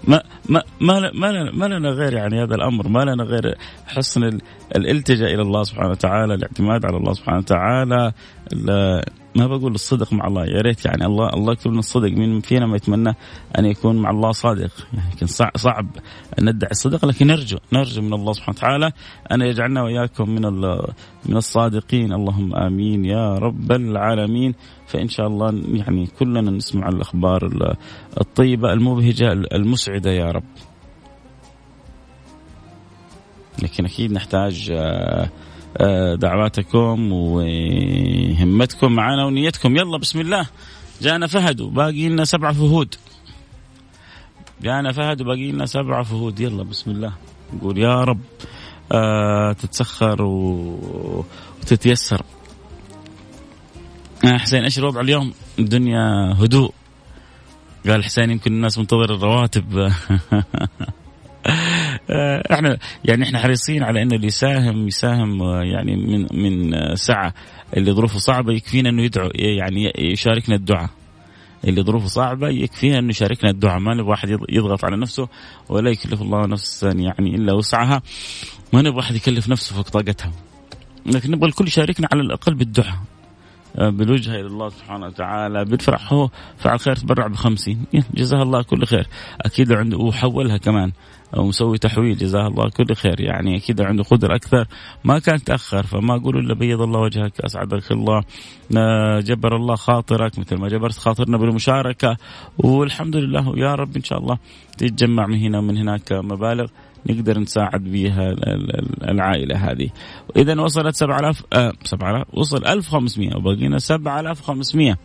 ما 0.04 0.22
ما 0.48 0.62
ما, 0.80 1.10
ما, 1.14 1.50
ما 1.50 1.66
لنا 1.66 1.88
غير 1.88 2.12
يعني 2.12 2.42
هذا 2.42 2.54
الأمر 2.54 2.88
ما 2.88 3.04
لنا 3.04 3.24
غير 3.24 3.54
حسن 3.86 4.38
الالتجاء 4.76 5.34
إلى 5.34 5.42
الله 5.42 5.62
سبحانه 5.62 5.90
وتعالى 5.90 6.34
الاعتماد 6.34 6.86
على 6.86 6.96
الله 6.96 7.12
سبحانه 7.12 7.38
وتعالى 7.38 8.12
ما 9.36 9.46
بقول 9.46 9.74
الصدق 9.74 10.12
مع 10.12 10.26
الله 10.26 10.44
يا 10.44 10.60
ريت 10.60 10.84
يعني 10.84 11.06
الله 11.06 11.28
الله 11.28 11.52
يكتب 11.52 11.70
لنا 11.70 11.78
الصدق. 11.78 12.08
مين 12.10 12.40
فينا 12.40 12.66
ما 12.66 12.76
يتمنى 12.76 13.14
أن 13.58 13.64
يكون 13.64 13.96
مع 13.96 14.10
الله 14.10 14.32
صادق؟ 14.32 14.70
يعني 14.92 15.26
صعب 15.56 15.86
ان 16.38 16.48
ندعي 16.48 16.70
الصدق 16.70 17.04
لكن 17.04 17.26
نرجو 17.26 17.58
نرجو 17.72 18.02
من 18.02 18.12
الله 18.14 18.32
سبحانه 18.32 18.58
وتعالى 18.58 18.92
أن 19.32 19.42
يجعلنا 19.42 19.82
وإياكم 19.82 20.30
من 20.30 20.42
من 21.26 21.36
الصادقين. 21.36 22.12
اللهم 22.12 22.54
آمين 22.54 23.04
يا 23.04 23.34
رب 23.34 23.72
العالمين. 23.72 24.54
فإن 24.86 25.08
شاء 25.08 25.26
الله 25.26 25.62
يعني 25.72 26.06
كلنا 26.06 26.40
نسمع 26.40 26.88
الأخبار 26.88 27.76
الطيبة 28.20 28.72
المبهجة 28.72 29.32
المسعدة 29.32 30.10
يا 30.10 30.30
رب. 30.30 30.44
لكن 33.62 33.84
أكيد 33.84 34.12
نحتاج 34.12 34.70
آه، 34.72 35.28
دعواتكم 36.14 37.12
وهمتكم 37.12 38.92
معنا 38.92 39.24
ونيتكم. 39.24 39.76
يلا 39.76 39.98
بسم 39.98 40.20
الله. 40.20 40.46
جانا 41.02 41.26
فهد 41.26 41.60
وباقي 41.60 42.08
لنا 42.08 42.24
سبعة 42.24 42.52
فهود. 42.52 42.94
جانا 44.62 44.92
فهد 44.92 45.20
وباقي 45.20 45.52
لنا 45.52 45.66
سبعة 45.66 46.02
فهود. 46.02 46.40
يلا 46.40 46.62
بسم 46.62 46.90
الله. 46.90 47.12
نقول 47.54 47.78
يا 47.78 48.04
رب 48.04 48.20
آه 48.92 49.52
تتسخر 49.52 50.22
و... 50.22 51.24
وتتيسر. 51.62 52.22
آه 54.24 54.38
حسين 54.38 54.64
إيش 54.64 54.78
الوضع 54.78 55.00
اليوم؟ 55.00 55.32
الدنيا 55.58 56.34
هدوء. 56.38 56.72
قال 57.88 58.04
حسين 58.04 58.30
يمكن 58.30 58.52
الناس 58.52 58.78
منتظر 58.78 59.14
الرواتب. 59.14 59.78
آه، 59.78 59.92
إحنا 62.52 62.78
يعني 63.04 63.24
إحنا 63.24 63.38
حريصين 63.38 63.82
على 63.82 64.02
إنه 64.02 64.16
اللي 64.16 64.26
يساهم 64.26 64.86
يساهم 64.86 65.42
آه، 65.42 65.62
يعني 65.62 65.96
من 65.96 66.26
من 66.32 66.74
آه، 66.74 66.94
سعة. 66.94 67.34
اللي 67.76 67.92
ظروفه 67.92 68.18
صعبة 68.18 68.52
يكفينا 68.52 68.88
إنه 68.88 69.02
يدعو 69.02 69.30
يعني 69.34 69.92
يشاركنا 69.98 70.54
الدعاء. 70.54 70.90
اللي 71.64 71.82
ظروفه 71.82 72.06
صعبة 72.06 72.48
يكفيها 72.48 72.98
أنه 72.98 73.08
يشاركنا 73.08 73.50
الدعاء. 73.50 73.78
ما 73.78 73.94
نبغى 73.94 74.14
أحد 74.14 74.28
يضغط 74.48 74.84
على 74.84 74.96
نفسه 74.96 75.28
ولا 75.68 75.90
يكلف 75.90 76.22
الله 76.22 76.46
نفسا 76.46 76.88
يعني 76.88 77.34
إلا 77.34 77.52
وسعها. 77.52 78.02
ما 78.72 78.82
نبغى 78.82 79.00
أحد 79.00 79.14
يكلف 79.14 79.48
نفسه 79.48 79.74
فوق 79.74 79.88
طاقتها. 79.88 80.32
لكن 81.06 81.30
نبغى 81.30 81.48
الكل 81.48 81.66
يشاركنا 81.66 82.08
على 82.12 82.22
الأقل 82.22 82.54
بالدعاء. 82.54 82.98
بالوجهة 83.78 84.34
إلى 84.34 84.46
الله 84.46 84.68
سبحانه 84.68 85.06
وتعالى 85.06 85.64
بيدفع 85.64 85.98
هو 86.08 86.28
فعل 86.56 86.80
خير 86.80 86.96
تبرع 86.96 87.26
بخمسين. 87.26 87.84
جزاه 88.14 88.42
الله 88.42 88.62
كل 88.62 88.84
خير. 88.84 89.06
أكيد 89.42 89.72
عنده 89.72 89.98
وحولها 89.98 90.56
كمان 90.56 90.92
ومسوي 91.36 91.78
تحويل 91.78 92.16
جزاه 92.16 92.46
الله 92.46 92.70
كل 92.70 92.94
خير. 92.94 93.20
يعني 93.20 93.56
أكيد 93.56 93.80
عنده 93.80 94.02
قدر 94.02 94.34
أكثر. 94.34 94.66
ما 95.04 95.18
كان 95.18 95.44
تأخر 95.44 95.82
فما 95.86 96.16
أقول 96.16 96.38
إلا 96.38 96.54
بيض 96.54 96.80
الله 96.82 97.00
وجهك 97.00 97.40
اسعدك 97.40 97.92
الله. 97.92 98.22
جبر 99.20 99.56
الله 99.56 99.74
خاطرك 99.74 100.38
مثل 100.38 100.56
ما 100.56 100.68
جبرت 100.68 100.98
خاطرنا 100.98 101.38
بالمشاركة. 101.38 102.16
والحمد 102.58 103.16
لله 103.16 103.58
يا 103.58 103.74
رب 103.74 103.96
إن 103.96 104.02
شاء 104.02 104.18
الله 104.18 104.38
تتجمع 104.78 105.26
من 105.26 105.38
هنا 105.38 105.58
ومن 105.58 105.76
هناك 105.76 106.12
مبالغ. 106.12 106.66
نقدر 107.10 107.38
نساعد 107.38 107.84
بها 107.84 108.34
العائلة 109.02 109.56
هذه. 109.70 109.90
إذا 110.36 110.60
وصلت 110.60 110.94
7000 110.94 111.42
آه 111.52 111.72
7000 111.84 112.26
وصل 112.32 112.66
1500 112.66 113.36
وبقينا 113.36 113.78
7500 113.78 114.96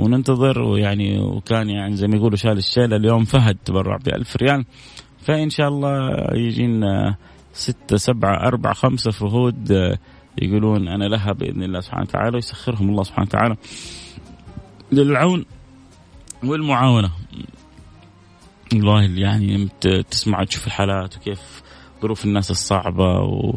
وننتظر 0.00 0.62
ويعني 0.62 1.18
وكان 1.18 1.70
يعني 1.70 1.96
زي 1.96 2.06
ما 2.06 2.16
يقولوا 2.16 2.36
شال 2.36 2.58
الشيلة 2.58 2.96
اليوم 2.96 3.24
فهد 3.24 3.56
تبرع 3.64 3.96
ب 3.96 4.08
1000 4.08 4.36
ريال. 4.36 4.64
فإن 5.18 5.50
شاء 5.50 5.68
الله 5.68 6.10
يجينا 6.34 7.16
ستة 7.52 7.96
سبعة 7.96 8.46
أربعة 8.46 8.74
خمسة 8.74 9.10
فهود 9.10 9.96
يقولون 10.42 10.88
أنا 10.88 11.04
لها 11.04 11.32
بإذن 11.32 11.62
الله 11.62 11.80
سبحانه 11.80 12.02
وتعالى 12.02 12.34
ويسخرهم 12.34 12.90
الله 12.90 13.02
سبحانه 13.02 13.28
وتعالى 13.28 13.56
للعون 14.92 15.44
والمعاونة. 16.44 17.10
والله 18.74 19.02
يعني 19.02 19.68
تسمع 20.10 20.44
تشوف 20.44 20.66
الحالات 20.66 21.16
وكيف 21.16 21.62
ظروف 22.02 22.24
الناس 22.24 22.50
الصعبة 22.50 23.20
و... 23.20 23.54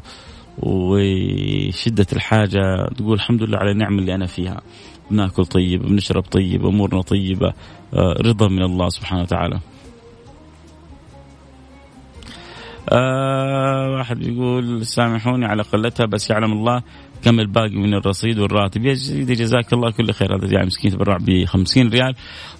وشدة 0.58 2.08
الحاجة 2.14 2.88
تقول 2.98 3.14
الحمد 3.14 3.44
لله 3.44 3.58
على 3.58 3.72
النعمة 3.72 4.00
اللي 4.00 4.16
أنا 4.16 4.26
فيها. 4.26 4.62
بناكل 5.12 5.46
طيب 5.46 5.82
بنشرب 5.82 6.24
طيب 6.24 6.66
أمورنا 6.66 7.02
طيبة 7.02 7.54
آه، 7.94 8.16
رضا 8.22 8.48
من 8.48 8.64
الله 8.64 8.90
سبحانه 8.90 9.22
وتعالى. 9.22 9.60
آه 12.90 13.92
واحد 13.92 14.24
يقول 14.24 14.86
سامحوني 14.86 15.46
على 15.46 15.64
قلتها 15.64 16.06
بس 16.06 16.30
يعلم 16.30 16.52
الله 16.54 16.84
كم 17.24 17.40
الباقي 17.40 17.76
من 17.76 17.94
الرصيد 17.94 18.40
والراتب. 18.40 18.86
يا 18.86 18.94
سيدي 18.94 19.34
جزاك 19.34 19.74
الله 19.74 19.92
كل 19.92 20.12
خير. 20.12 20.36
هذا 20.36 20.54
يعني 20.54 20.66
مسكين 20.66 20.92
تبرع 20.92 21.18
ب 21.18 21.46
50 21.46 21.90
ريال 21.90 22.16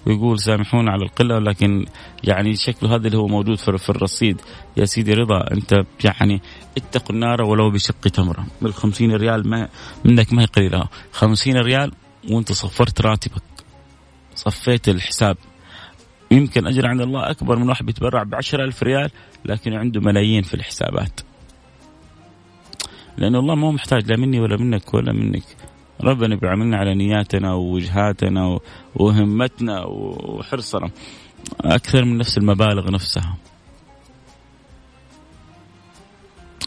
ويقول 0.06 0.40
سامحونا 0.40 0.90
على 0.90 1.02
القلة 1.04 1.38
لكن 1.38 1.84
يعني 2.24 2.54
شكله 2.56 2.94
هذا 2.94 3.06
اللي 3.06 3.18
هو 3.18 3.26
موجود 3.26 3.56
في 3.56 3.88
الرصيد. 3.88 4.40
يا 4.76 4.84
سيدي 4.84 5.14
رضا 5.14 5.44
أنت 5.52 5.74
يعني 6.04 6.42
اتقوا 6.76 7.14
النار 7.14 7.42
ولو 7.42 7.70
بشق 7.70 8.00
تمرة. 8.00 8.46
بال 8.62 8.74
50 8.74 9.16
ريال 9.16 9.48
ما 9.48 9.68
منك 10.04 10.32
ما 10.32 10.42
هي 10.42 10.46
قليلة. 10.46 10.88
50 11.12 11.56
ريال 11.56 11.92
وأنت 12.30 12.52
صفرت 12.52 13.00
راتبك. 13.00 13.42
صفيت 14.34 14.88
الحساب. 14.88 15.36
يمكن 16.30 16.66
أجر 16.66 16.86
عند 16.86 17.00
الله 17.00 17.30
أكبر 17.30 17.58
من 17.58 17.68
واحد 17.68 17.86
بيتبرع 17.86 18.22
ب 18.22 18.34
ألف 18.34 18.82
ريال 18.82 19.10
لكن 19.44 19.72
عنده 19.72 20.00
ملايين 20.00 20.42
في 20.42 20.54
الحسابات. 20.54 21.20
لأن 23.18 23.34
الله 23.34 23.54
ما 23.54 23.66
هو 23.66 23.72
محتاج 23.72 24.10
لا 24.10 24.16
مني 24.16 24.40
ولا 24.40 24.56
منك 24.56 24.94
ولا 24.94 25.12
منك. 25.12 25.44
ربنا 26.00 26.36
بيعاملنا 26.36 26.76
على 26.76 26.94
نياتنا 26.94 27.54
ووجهاتنا 27.54 28.58
وهمتنا 28.94 29.84
وحرصنا. 29.84 30.90
أكثر 31.60 32.04
من 32.04 32.18
نفس 32.18 32.38
المبالغ 32.38 32.90
نفسها. 32.90 33.36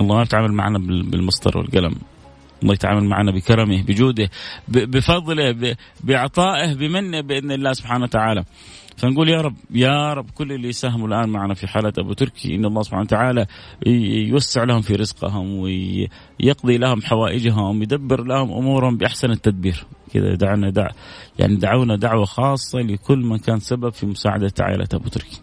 الله 0.02 0.16
ما 0.16 0.22
يتعامل 0.22 0.54
معنا 0.54 0.80
بالمسطر 0.80 1.58
والقلم. 1.58 1.96
الله 2.64 2.74
يتعامل 2.74 3.04
معنا 3.04 3.32
بكرمه 3.32 3.84
بجوده 3.84 4.30
بفضله 4.68 5.76
بعطائه 6.04 6.74
بمنه 6.74 7.22
بإذن 7.22 7.52
الله 7.52 7.74
سبحانه 7.74 8.04
وتعالى. 8.04 8.44
فنقول 8.98 9.30
يا 9.30 9.42
رب 9.42 9.56
يا 9.72 10.14
رب 10.14 10.30
كل 10.30 10.52
اللي 10.52 10.70
يساهموا 10.70 11.08
الآن 11.08 11.30
معنا 11.30 11.54
في 11.54 11.68
حالة 11.68 11.94
أبو 11.98 12.14
تركي 12.14 12.56
إن 12.56 12.66
الله 12.66 12.82
سبحانه 12.82 13.02
وتعالى 13.02 13.46
يوسع 14.28 14.64
لهم 14.64 14.82
في 14.82 14.96
رزقهم 14.96 15.60
ويقضي 15.60 16.78
لهم 16.78 17.02
حوائجهم 17.02 17.80
ويدبر 17.80 18.24
لهم 18.24 18.52
أمورهم 18.52 18.98
بأحسن 18.98 19.32
التدبير 19.32 19.86
كذا 20.14 20.36
دعنا 20.36 20.70
دع 20.70 20.88
يعني 21.40 21.56
دعونا 21.56 21.96
دعوة 21.96 22.26
خاصة 22.26 22.80
لكل 22.80 23.20
من 23.20 23.38
كان 23.38 23.60
سبب 23.60 23.90
في 23.90 24.06
مساعدة 24.06 24.54
عائلة 24.60 24.88
أبو 24.94 25.10
تركي. 25.10 25.42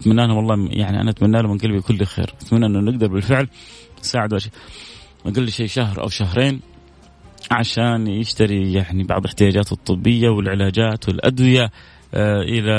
أتمنى 0.00 0.26
لهم 0.26 0.36
والله 0.36 0.68
يعني 0.70 1.00
أنا 1.00 1.10
أتمنى 1.10 1.42
لهم 1.42 1.50
من 1.50 1.58
قلبي 1.58 1.80
كل 1.80 2.04
خير 2.04 2.34
أتمنى 2.40 2.66
أنه 2.66 2.80
نقدر 2.80 3.06
بالفعل 3.06 3.48
نساعد 4.00 4.38
أقل 5.26 5.50
شيء 5.50 5.66
شهر 5.66 6.02
أو 6.02 6.08
شهرين 6.08 6.60
عشان 7.50 8.06
يشتري 8.06 8.72
يعني 8.72 9.04
بعض 9.04 9.26
احتياجاته 9.26 9.74
الطبية 9.74 10.28
والعلاجات 10.28 11.08
والأدوية 11.08 11.70
إلى 12.14 12.76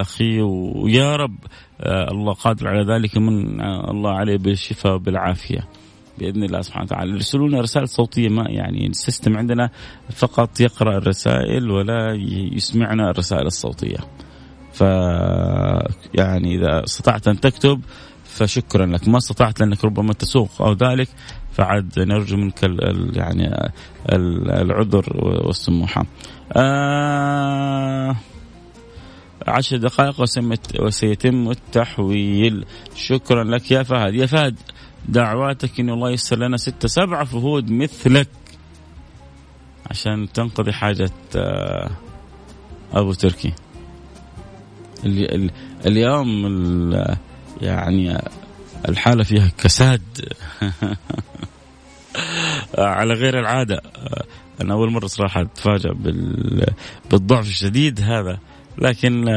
اخيه 0.00 0.42
ويا 0.42 1.16
رب 1.16 1.36
آه 1.80 2.10
الله 2.10 2.32
قادر 2.32 2.68
على 2.68 2.94
ذلك 2.94 3.16
من 3.16 3.60
آه 3.60 3.90
الله 3.90 4.10
عليه 4.10 4.36
بالشفاء 4.36 4.94
وبالعافيه 4.94 5.68
بإذن 6.18 6.42
الله 6.44 6.60
سبحانه 6.60 6.84
وتعالى. 6.84 7.12
يرسلوا 7.12 7.48
لنا 7.48 7.60
رسائل 7.60 7.88
صوتية 7.88 8.28
ما 8.28 8.44
يعني 8.48 8.86
السيستم 8.86 9.36
عندنا 9.36 9.70
فقط 10.10 10.60
يقرأ 10.60 10.98
الرسائل 10.98 11.70
ولا 11.70 12.14
يسمعنا 12.52 13.10
الرسائل 13.10 13.46
الصوتية. 13.46 13.98
ف 14.72 14.80
يعني 16.14 16.54
إذا 16.54 16.84
استطعت 16.84 17.28
أن 17.28 17.40
تكتب 17.40 17.80
فشكرا 18.24 18.86
لك. 18.86 19.08
ما 19.08 19.18
استطعت 19.18 19.60
لأنك 19.60 19.84
ربما 19.84 20.12
تسوق 20.12 20.62
أو 20.62 20.72
ذلك 20.72 21.08
فعد 21.52 21.98
نرجو 21.98 22.36
منك 22.36 22.64
ال 22.64 23.16
يعني 23.16 23.70
العذر 24.12 25.04
والسموحة. 25.46 26.06
آه 26.52 28.16
عشر 29.46 29.76
دقائق 29.76 30.20
وسيتم 30.80 31.50
التحويل. 31.50 32.64
شكرا 32.96 33.44
لك 33.44 33.70
يا 33.70 33.82
فهد. 33.82 34.14
يا 34.14 34.26
فهد 34.26 34.56
دعواتك 35.08 35.80
إن 35.80 35.90
الله 35.90 36.10
ييسر 36.10 36.38
لنا 36.38 36.56
ستة 36.56 36.88
سبعة 36.88 37.24
فهود 37.24 37.70
مثلك. 37.70 38.28
عشان 39.90 40.32
تنقضي 40.32 40.72
حاجة 40.72 41.10
آه، 41.36 41.90
أبو 42.92 43.12
تركي. 43.12 43.52
اليوم 45.86 46.92
يعني 47.60 48.18
الحالة 48.88 49.24
فيها 49.24 49.50
كساد. 49.58 50.02
على 52.78 53.14
غير 53.14 53.38
العادة. 53.38 53.82
أنا 54.60 54.74
أول 54.74 54.90
مرة 54.90 55.06
صراحة 55.06 55.42
أتفاجأ 55.42 55.92
بالضعف 57.10 57.46
الشديد 57.46 58.00
هذا. 58.00 58.38
لكن 58.78 59.28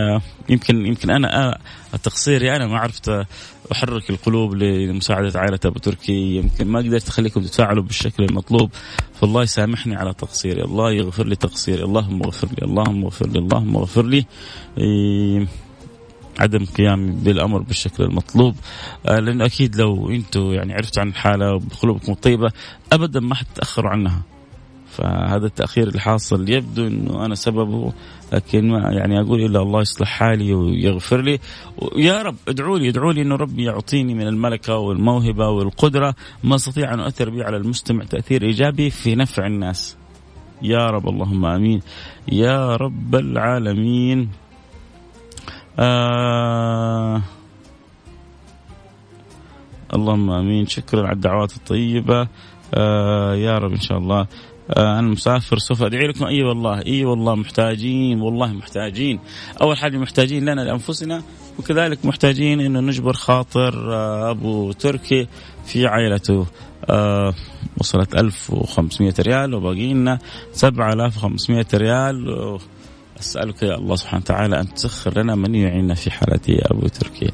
يمكن 0.49 0.85
يمكن 0.85 1.09
أنا 1.09 1.57
تقصيري 2.03 2.55
أنا 2.55 2.67
ما 2.67 2.77
عرفت 2.77 3.25
أحرك 3.71 4.09
القلوب 4.09 4.53
لمساعدة 4.53 5.39
عائلة 5.39 5.59
أبو 5.65 5.79
تركي. 5.79 6.35
يمكن 6.35 6.67
ما 6.67 6.79
قدرت 6.79 7.07
أخليكم 7.07 7.41
تتفاعلوا 7.41 7.83
بالشكل 7.83 8.23
المطلوب. 8.23 8.71
فالله 9.21 9.43
يسامحني 9.43 9.95
على 9.95 10.13
تقصيري. 10.13 10.63
الله 10.63 10.91
يغفر 10.91 11.27
لي 11.27 11.35
تقصيري. 11.35 11.83
اللهم 11.83 12.23
اغفر 12.23 12.47
لي. 12.47 12.65
اللهم 12.65 13.03
اغفر 13.03 13.27
لي. 13.27 13.39
اللهم 13.39 13.75
اغفر 13.75 14.05
لي. 14.05 14.25
عدم 16.39 16.65
قيامي 16.65 17.11
بالأمر 17.11 17.59
بالشكل 17.59 18.03
المطلوب. 18.03 18.55
آه، 19.05 19.19
لأنه 19.19 19.45
أكيد 19.45 19.75
لو 19.75 20.09
أنتم 20.09 20.53
يعني 20.53 20.73
عرفتوا 20.73 21.01
عن 21.01 21.09
الحاله 21.09 21.59
بقلوبكم 21.59 22.11
الطيبه 22.11 22.51
ابدا 22.93 23.19
ما 23.19 23.35
حتتأخروا 23.35 23.91
عنها. 23.91 24.21
فهذا 24.97 25.45
التأخير 25.45 25.87
اللي 25.87 25.99
حاصل 25.99 26.49
يبدو 26.49 26.87
إنه 26.87 27.25
أنا 27.25 27.35
سببه 27.35 27.93
لكن 28.33 28.69
ما 28.69 28.91
يعني 28.91 29.21
أقول 29.21 29.41
إلا 29.41 29.61
الله 29.61 29.81
يصلح 29.81 30.07
حالي 30.07 30.53
ويغفر 30.53 31.21
لي. 31.21 31.39
ويا 31.77 32.21
رب 32.21 32.35
ادعوا 32.47 32.79
لي 32.79 32.89
ادعوا 32.89 33.13
لي 33.13 33.21
إنه 33.21 33.35
ربي 33.35 33.63
يعطيني 33.63 34.13
من 34.13 34.27
الملكة 34.27 34.77
والموهبة 34.77 35.49
والقدرة 35.49 36.15
ما 36.43 36.55
أستطيع 36.55 36.93
أن 36.93 36.99
أؤثر 36.99 37.29
به 37.29 37.43
على 37.43 37.57
المستمع 37.57 38.03
تأثير 38.03 38.43
إيجابي 38.43 38.89
في 38.89 39.15
نفع 39.15 39.45
الناس. 39.45 39.97
يا 40.61 40.89
رب 40.89 41.09
اللهم 41.09 41.45
آمين. 41.45 41.81
يا 42.31 42.75
رب 42.75 43.15
العالمين. 43.15 44.29
آه. 45.79 47.21
اللهم 49.93 50.31
آمين. 50.31 50.65
شكرا 50.65 51.07
على 51.07 51.15
الدعوات 51.15 51.55
الطيبة. 51.55 52.27
آه 52.73 53.35
يا 53.35 53.57
رب 53.57 53.71
إن 53.71 53.79
شاء 53.79 53.97
الله. 53.97 54.27
أنا 54.77 55.01
مسافر 55.01 55.57
سوف 55.57 55.83
أدعي 55.83 56.07
لكم. 56.07 56.25
إي 56.25 56.43
والله 56.43 56.85
إي 56.85 57.05
والله 57.05 57.35
محتاجين 57.35 58.21
والله 58.21 58.47
محتاجين. 58.47 59.19
أول 59.61 59.77
حاجة 59.77 59.97
محتاجين 59.97 60.49
لنا 60.49 60.61
لأنفسنا 60.61 61.23
وكذلك 61.59 62.05
محتاجين 62.05 62.59
إنه 62.59 62.79
نجبر 62.79 63.13
خاطر 63.13 63.93
آه 63.93 64.31
أبو 64.31 64.71
تركي 64.71 65.27
في 65.65 65.87
عائلته. 65.87 66.45
آه 66.89 67.33
وصلت 67.77 68.15
1500 68.15 69.13
ريال 69.19 69.53
وباقي 69.53 69.93
لنا 69.93 70.19
7500 70.51 71.65
ريال. 71.73 72.37
أسألك 73.19 73.63
يا 73.63 73.75
الله 73.75 73.95
سبحانه 73.95 74.21
وتعالى 74.21 74.59
أن 74.59 74.73
تسخر 74.73 75.19
لنا 75.19 75.35
من 75.35 75.55
يعيننا 75.55 75.93
في 75.93 76.11
حالة 76.11 76.39
أبو 76.49 76.87
تركيا 76.87 77.31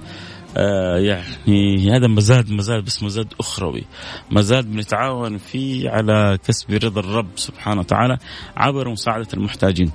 آه 0.57 0.97
يعني 0.97 1.91
هذا 1.91 2.07
مزاد 2.07 2.51
مزاد 2.51 2.85
بس 2.85 3.03
مزاد 3.03 3.33
أخروي. 3.39 3.83
مزاد 4.31 4.71
بنتعاون 4.71 5.37
فيه 5.37 5.89
على 5.89 6.37
كسب 6.47 6.71
رضا 6.71 7.01
الرب 7.01 7.29
سبحانه 7.35 7.79
وتعالى 7.79 8.17
عبر 8.55 8.89
مساعدة 8.89 9.27
المحتاجين. 9.33 9.91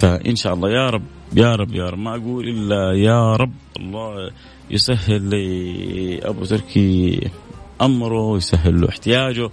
فإن 0.00 0.36
شاء 0.36 0.54
الله 0.54 0.70
يا 0.70 0.90
رب 0.90 1.02
يا 1.36 1.56
رب 1.56 1.74
يا 1.74 1.90
رب 1.90 1.98
ما 1.98 2.16
أقول 2.16 2.48
إلا 2.48 2.92
يا 2.92 3.36
رب 3.36 3.52
الله 3.76 4.30
يسهل 4.70 5.30
لأبو 5.30 6.44
تركي. 6.44 7.30
أمره 7.82 8.20
ويسهل 8.20 8.80
له 8.80 8.88
احتياجه 8.88 9.50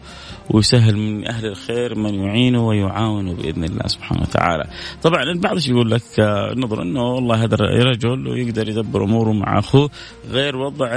ويسهل 0.50 0.98
من 0.98 1.28
أهل 1.28 1.46
الخير 1.46 1.96
من 1.96 2.14
يعينه 2.14 2.68
ويعاونه 2.68 3.34
بإذن 3.34 3.64
الله 3.64 3.88
سبحانه 3.88 4.22
وتعالى. 4.22 4.64
طبعا 5.04 5.24
البعض 5.24 5.58
يقول 5.68 5.92
لك 5.92 6.20
آه، 6.20 6.54
نظر 6.58 6.82
إنه 6.82 7.04
والله 7.04 7.44
هذا 7.44 7.56
رجل 7.62 8.28
ويقدر 8.28 8.70
يدبر 8.70 9.04
أموره 9.04 9.32
مع 9.32 9.60
أخوه 9.60 9.90
غير 10.30 10.56
وضع 10.56 10.88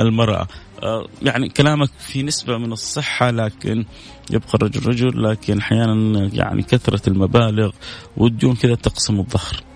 المرأة. 0.00 0.46
آه، 0.82 1.06
يعني 1.22 1.48
كلامك 1.48 1.90
في 1.98 2.22
نسبة 2.22 2.58
من 2.58 2.72
الصحة 2.72 3.30
لكن 3.30 3.84
يبقى 4.30 4.54
الرجل 4.54 4.86
رجل 4.86 5.22
لكن 5.22 5.58
أحيانا 5.58 6.30
يعني 6.32 6.62
كثرة 6.62 7.08
المبالغ 7.08 7.70
والديون 8.16 8.54
كذا 8.54 8.74
تقسم 8.74 9.20
الظهر. 9.20 9.67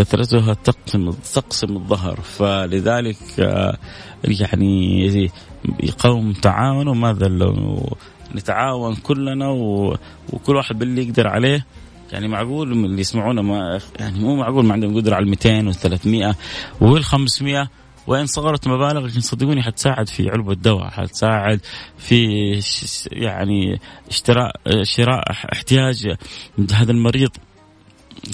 كثرتها 0.00 0.54
تقسم 0.54 1.10
تقسم 1.10 1.76
الظهر. 1.76 2.20
فلذلك 2.20 3.16
آه، 3.40 3.76
يعني 4.24 5.30
قوم 5.98 6.32
تعاونوا 6.32 6.94
ماذا 6.94 7.28
لو 7.28 7.86
نتعاون 8.34 8.96
كلنا 8.96 9.48
وكل 10.32 10.56
واحد 10.56 10.78
باللي 10.78 11.06
يقدر 11.06 11.28
عليه. 11.28 11.66
يعني 12.12 12.28
معقول 12.28 12.72
اللي 12.72 13.00
يسمعونا 13.00 13.42
ما 13.42 13.80
يعني 14.00 14.20
مو 14.20 14.36
معقول 14.36 14.64
ما 14.64 14.72
عندهم 14.72 14.96
قدرة 14.96 15.14
على 15.14 15.26
200 15.26 15.68
و 15.68 15.72
300 15.72 16.34
وال 16.80 17.04
500 17.04 17.68
وإن 18.06 18.26
صغرت 18.26 18.68
مبالغ 18.68 19.06
لكن 19.06 19.20
صدقوني 19.20 19.62
حتساعد 19.62 20.08
في 20.08 20.30
علبه 20.30 20.54
دواء 20.54 20.88
حتساعد 20.88 21.60
في 21.98 22.26
يعني 23.12 23.80
اشتراء 24.08 24.52
شراء 24.82 25.30
احتياج 25.30 26.16
هذا 26.72 26.92
المريض. 26.92 27.30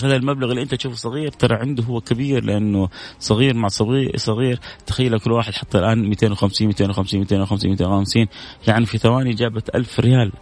هذا 0.05 0.17
المبلغ 0.17 0.51
اللي 0.51 0.63
انت 0.63 0.75
تشوفه 0.75 0.97
صغير 0.97 1.31
ترى 1.31 1.57
عنده 1.57 1.85
هو 1.85 2.01
كبير 2.01 2.45
لأنه 2.45 2.89
صغير 3.21 3.55
مع 3.55 3.69
صغير 3.69 4.17
صغير. 4.17 4.61
تخيل 4.87 5.19
كل 5.19 5.33
واحد 5.33 5.53
حط 5.55 5.77
الآن 5.77 6.09
250 6.09 6.67
250 6.67 7.21
250 7.21 7.71
250 7.71 8.27
يعني 8.69 8.87
في 8.87 8.99
ثواني 8.99 9.35
جابت 9.35 9.75
1000 9.75 10.01
ريال. 10.01 10.33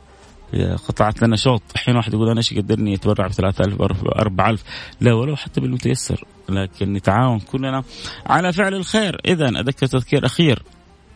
قطعت 0.89 1.23
لنا 1.23 1.37
شوط. 1.37 1.63
الحين 1.75 1.97
واحد 1.97 2.15
يقول 2.15 2.29
أنا 2.29 2.39
إيش 2.39 2.53
يقدرني 2.53 2.93
يتبرع 2.93 3.27
ب 3.27 3.33
3000 3.33 3.81
4000 3.81 4.65
لا 5.01 5.13
ولو 5.13 5.37
حتى 5.37 5.61
بالمتيسر. 5.61 6.25
لكن 6.49 6.93
نتعاون 6.93 7.41
كلنا 7.41 7.83
على 8.27 8.53
فعل 8.53 8.75
الخير. 8.75 9.21
اذا 9.27 9.49
أذكر 9.49 9.87
تذكير 9.87 10.27
أخير 10.27 10.63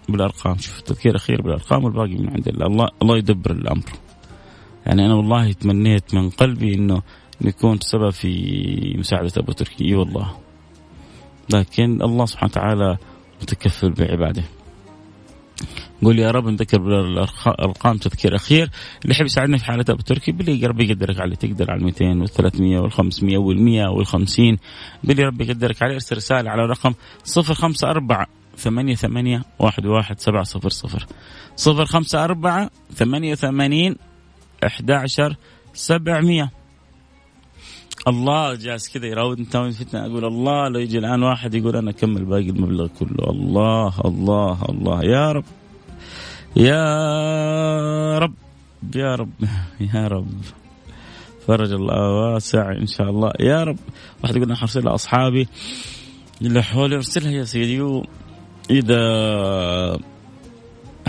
بالأرقام. 0.08 0.58
شوف 0.58 0.80
تذكير 0.80 1.16
أخير 1.16 1.42
بالأرقام 1.42 1.84
والباقي 1.84 2.14
من 2.14 2.30
عند 2.30 2.48
الله. 2.48 2.88
الله 3.02 3.18
يدبر 3.18 3.50
الأمر. 3.50 3.84
يعني 4.86 5.06
أنا 5.06 5.14
والله 5.14 5.52
تمنيت 5.52 6.14
من 6.14 6.30
قلبي 6.30 6.74
إنه 6.74 7.02
نكون 7.40 7.78
سبب 7.80 8.10
في 8.10 8.94
مساعدة 8.98 9.32
أبو 9.36 9.52
تركي. 9.52 9.84
إي 9.84 9.94
والله. 9.94 10.36
لكن 11.54 12.02
الله 12.02 12.26
سبحانه 12.26 12.50
وتعالى 12.50 12.96
متكفل 13.42 13.90
بعباده. 13.90 14.44
قول 16.02 16.18
يا 16.18 16.30
رب 16.30 16.48
نذكر 16.48 16.78
بالارقام 16.78 17.96
تذكير 17.96 18.36
أخير. 18.36 18.70
اللي 19.02 19.14
يحب 19.14 19.24
يساعدنا 19.24 19.58
في 19.58 19.64
حالة 19.64 19.84
أبو 19.88 20.02
تركي 20.02 20.32
باللي 20.32 20.66
ربي 20.66 20.90
يقدرك 20.90 21.20
عليه. 21.20 21.34
تقدر 21.34 21.70
على 21.70 21.84
200 21.84 22.20
وال 22.20 22.28
300 22.28 22.78
وال 22.78 22.92
500 22.92 23.38
وال 23.38 23.62
100 23.62 23.88
وال 23.88 24.06
50 24.06 24.58
باللي 25.04 25.22
ربي 25.22 25.44
يقدرك 25.44 25.82
عليه 25.82 25.94
ارسل 25.94 26.16
رسالة 26.16 26.50
على 26.50 26.62
رقم 26.66 26.94
054 27.36 28.26
ثمانية 28.56 28.94
ثمانية 28.94 29.42
واحد 29.58 29.86
واحد 29.86 30.20
سبعة 30.20 30.42
صفر 30.42 30.68
صفر. 30.68 31.06
صفر 31.56 31.84
خمسة 31.84 32.24
أربعة 32.24 32.70
ثمانية 32.94 33.34
ثمانين 33.34 33.96
أحد 34.66 34.90
عشر 34.90 35.36
سبعمية. 35.74 36.57
الله 38.08 38.54
جالس 38.54 38.88
كذا 38.88 39.06
يراودني 39.06 39.44
تو 39.44 39.70
فتنة؟ 39.70 40.06
أقول 40.06 40.24
الله 40.24 40.68
لو 40.68 40.80
يجي 40.80 40.98
الآن 40.98 41.22
واحد 41.22 41.54
يقول 41.54 41.76
أنا 41.76 41.90
أكمل 41.90 42.24
باقي 42.24 42.50
المبلغ 42.50 42.86
كله. 42.98 43.30
الله 43.30 43.92
الله 44.04 44.58
الله. 44.68 45.04
يا 45.04 45.32
رب 45.32 45.44
يا 46.56 48.18
رب 48.18 48.34
يا 48.96 49.14
رب 49.14 49.30
يا 49.94 50.08
رب. 50.08 50.28
فرج 51.46 51.72
الله 51.72 52.10
واسع 52.10 52.72
إن 52.72 52.86
شاء 52.86 53.10
الله. 53.10 53.32
يا 53.40 53.64
رب. 53.64 53.78
واحد 54.22 54.36
يقول 54.36 54.46
أنا 54.46 54.56
حرسل 54.56 54.84
لأصحابي. 54.84 55.48
اللي 56.42 56.62
حولي 56.62 56.96
أرسلها 56.96 57.30
يا 57.30 57.44
سيدي. 57.44 58.02
إذا 58.70 59.00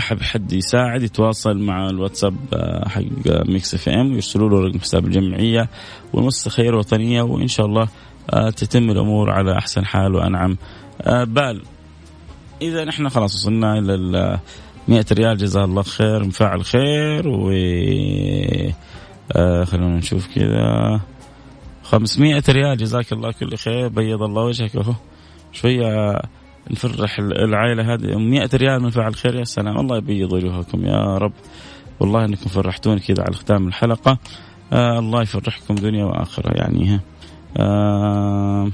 أحب 0.00 0.22
حد 0.22 0.52
يساعد 0.52 1.02
يتواصل 1.02 1.58
مع 1.58 1.90
الواتساب 1.90 2.36
آه، 2.54 2.88
حق 2.88 3.02
Mix 3.26 3.74
FM 3.74 4.12
ويرسلوا 4.12 4.48
له 4.50 4.66
رقم 4.68 4.78
حساب 4.78 5.06
الجمعية 5.06 5.68
والمؤسسة 6.12 6.50
الخيرية 6.50 6.74
الوطنية 6.74 7.22
وإن 7.22 7.48
شاء 7.48 7.66
الله 7.66 7.88
آه، 8.30 8.50
تتم 8.50 8.90
الأمور 8.90 9.30
على 9.30 9.58
أحسن 9.58 9.86
حال 9.86 10.14
وأنعم. 10.14 10.56
آه، 11.02 11.24
بال 11.24 11.62
إذا 12.62 12.84
نحن 12.84 13.08
خلاص 13.08 13.34
وصلنا 13.34 13.78
إلى 13.78 13.94
ال 13.94 14.38
100 14.88 15.04
ريال 15.12 15.36
جزاه 15.36 15.64
الله 15.64 15.82
خير 15.82 16.24
مفاعل 16.24 16.64
خير 16.64 17.28
و 17.28 17.50
خلونا 19.64 19.96
نشوف 19.96 20.34
كذا. 20.34 21.00
500 21.82 22.42
ريال 22.48 22.76
جزاك 22.76 23.12
الله 23.12 23.32
كل 23.32 23.56
خير 23.56 23.88
بيض 23.88 24.22
الله 24.22 24.42
وجهك. 24.42 24.76
اهو 24.76 24.94
شوية 25.52 26.20
نفرح 26.70 27.18
العائلة 27.18 27.94
هذه. 27.94 28.18
100 28.18 28.48
ريال 28.54 28.82
من 28.82 28.90
فعل 28.90 29.14
خير. 29.14 29.34
يا 29.34 29.44
سلام. 29.44 29.78
الله 29.78 29.96
يبيض 29.96 30.32
وجوهكم 30.32 30.84
يا 30.84 31.18
رب. 31.18 31.32
والله 32.00 32.24
إنكم 32.24 32.50
فرحتوني 32.50 33.00
كذا 33.00 33.22
على 33.22 33.34
ختام 33.34 33.68
الحلقة. 33.68 34.18
آه 34.72 34.98
الله 34.98 35.22
يفرحكم 35.22 35.74
دنيا 35.74 36.04
وآخرة. 36.04 36.52
يعني 36.54 37.00
آه 37.56 38.70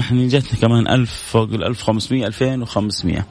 إحنا 0.00 0.28
جاتنا 0.28 0.60
كمان 0.60 0.88
ألف 0.88 1.12
فوق 1.12 1.52
ال 1.52 1.64
1500 1.64 2.26
2500 2.26 3.26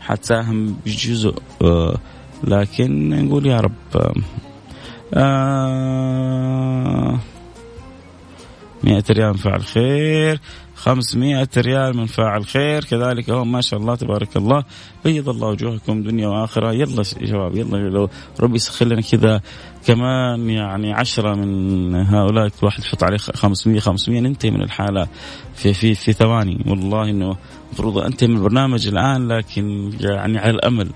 حتساهم 0.00 0.76
بجزء. 0.86 1.34
آه 1.62 1.96
لكن 2.44 3.08
نقول 3.26 3.46
يا 3.46 3.60
رب. 3.60 4.14
آه 5.14 7.18
100 8.84 9.04
ريال 9.10 9.38
فعل 9.38 9.62
خير. 9.62 10.40
500 10.80 11.48
ريال 11.56 11.96
من 11.96 12.06
فاعل 12.06 12.46
خير. 12.46 12.84
كذلك 12.84 13.30
هو 13.30 13.44
ما 13.44 13.60
شاء 13.60 13.80
الله 13.80 13.94
تبارك 13.94 14.36
الله 14.36 14.64
بيض 15.04 15.28
الله 15.28 15.48
وجوهكم 15.48 16.02
دنيا 16.02 16.28
وآخرة. 16.28 16.72
يلا 16.72 17.04
يا 17.20 17.26
شباب 17.26 17.56
يلا 17.56 17.76
لو 17.76 18.08
ربي 18.40 18.54
يسخر 18.54 18.86
لنا 18.86 19.00
كذا 19.00 19.40
كمان 19.86 20.50
يعني 20.50 20.92
عشرة 20.92 21.34
من 21.34 21.94
هؤلاء. 21.94 22.50
واحد 22.62 22.80
يحط 22.80 23.02
عليه 23.02 23.16
500 23.16 23.80
500 23.80 24.20
ننتهي 24.20 24.50
من 24.50 24.62
الحالة 24.62 25.08
في 25.54 25.74
في 25.74 25.94
في 25.94 26.12
ثواني. 26.12 26.64
والله 26.66 27.10
إنه 27.10 27.36
المفروض 27.68 27.98
أنتهي 27.98 28.28
من 28.28 28.36
البرنامج 28.36 28.88
الآن 28.88 29.28
لكن 29.28 29.92
يعني 30.00 30.38
على 30.38 30.50
الأمل. 30.50 30.90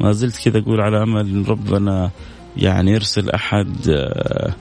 ما 0.00 0.12
زلت 0.12 0.48
كذا 0.48 0.58
أقول 0.58 0.80
على 0.80 1.02
أمل 1.02 1.20
إن 1.20 1.44
ربنا 1.44 2.10
يعني 2.56 2.90
يرسل 2.90 3.30
أحد 3.30 3.76
آه، 3.88 4.54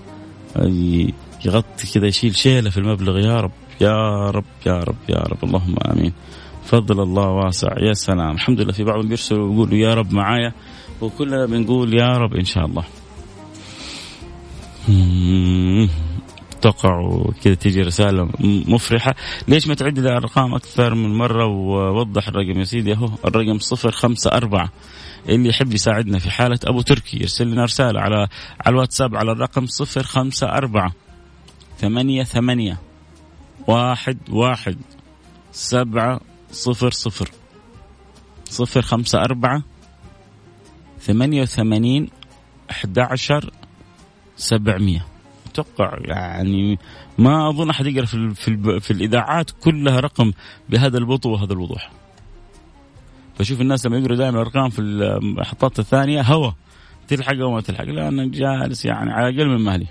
يغطي 1.46 1.88
كذا 1.94 2.08
يشيل 2.08 2.36
شيلة 2.36 2.70
في 2.70 2.78
المبلغ. 2.78 3.20
يا 3.20 3.42
رب. 3.42 3.52
يا 3.82 4.30
رب 4.32 4.46
يا 4.66 4.80
رب 4.80 4.96
يا 5.10 5.20
رب. 5.20 5.44
اللهم 5.44 5.76
آمين. 5.92 6.14
فضل 6.64 7.04
الله 7.04 7.28
واسع. 7.28 7.68
يا 7.80 7.94
سلام. 7.94 8.32
الحمد 8.32 8.62
لله. 8.62 8.74
في 8.74 8.84
بعضهم 8.84 9.08
بيرسلوا 9.08 9.50
ويقولوا 9.50 9.78
يا 9.78 9.94
رب 9.94 10.14
معايا 10.14 10.54
وكلنا 11.02 11.46
بنقول 11.46 11.94
يا 11.94 12.18
رب 12.18 12.34
إن 12.34 12.46
شاء 12.46 12.66
الله. 12.66 12.84
تقع 16.62 17.24
كذا 17.44 17.54
تيجي 17.54 17.82
رسالة 17.82 18.30
مفرحة. 18.68 19.16
ليش 19.48 19.68
ما 19.68 19.74
تعد 19.76 19.98
الأرقام 19.98 20.56
أكثر 20.56 20.96
من 20.96 21.18
مرة؟ 21.18 21.46
ووضح 21.46 22.28
الرقم 22.28 22.60
يا 22.60 22.64
سيدي 22.64 22.94
أهو. 22.94 23.10
الرقم 23.26 23.60
صفر 23.60 23.92
خمسة 23.92 24.32
أربعة. 24.32 24.70
اللي 25.30 25.50
يحب 25.50 25.74
يساعدنا 25.74 26.20
في 26.20 26.32
حالة 26.32 26.60
أبو 26.64 26.82
تركي 26.82 27.18
يرسل 27.18 27.48
لنا 27.48 27.64
رسالة 27.64 28.00
على 28.02 28.28
على 28.66 28.74
الواتساب 28.74 29.16
على 29.16 29.32
الرقم 29.32 29.66
صفر 29.66 30.04
خمسة 30.04 30.48
أربعة 30.48 30.94
ثمانية 31.78 32.24
ثمانية. 32.24 32.89
واحد 33.70 34.18
واحد 34.30 34.78
سبعة 35.52 36.20
صفر 36.52 36.92
صفر 36.92 37.30
صفر 38.46 38.82
خمسة 38.82 39.22
أربعة 39.22 39.64
ثمانية 41.00 41.42
وثمانين 41.42 42.10
أحد 42.72 43.00
عشر 43.00 43.52
سبعمية. 44.36 45.06
أتوقع 45.48 45.98
يعني 46.06 46.80
ما 47.18 47.50
أظن 47.50 47.70
أحد 47.70 47.86
يقرأ 47.86 48.06
في, 48.06 48.30
في, 48.36 48.80
في 48.80 48.92
الإذاعات 48.92 49.52
كلها 49.52 50.00
رقم 50.00 50.32
بهذا 50.70 50.98
البطء 50.98 51.30
وهذا 51.30 51.54
الوضوح. 51.54 51.92
فشوف 53.36 53.62
الناس 53.62 53.86
لما 53.86 53.98
يقروا 53.98 54.18
دائما 54.18 54.42
الأرقام 54.42 54.70
في 54.70 54.82
المحطات 54.82 55.80
الثانية 55.80 56.22
هوا 56.22 56.52
تلحق 57.08 57.36
أو 57.36 57.52
ما 57.52 57.62
تلحق 57.62 57.84
لا 57.84 58.08
أنا 58.08 58.26
جالس 58.26 58.86
يعني 58.86 59.12
على 59.12 59.36
أقل 59.36 59.48
من 59.48 59.62
مهلي. 59.66 59.88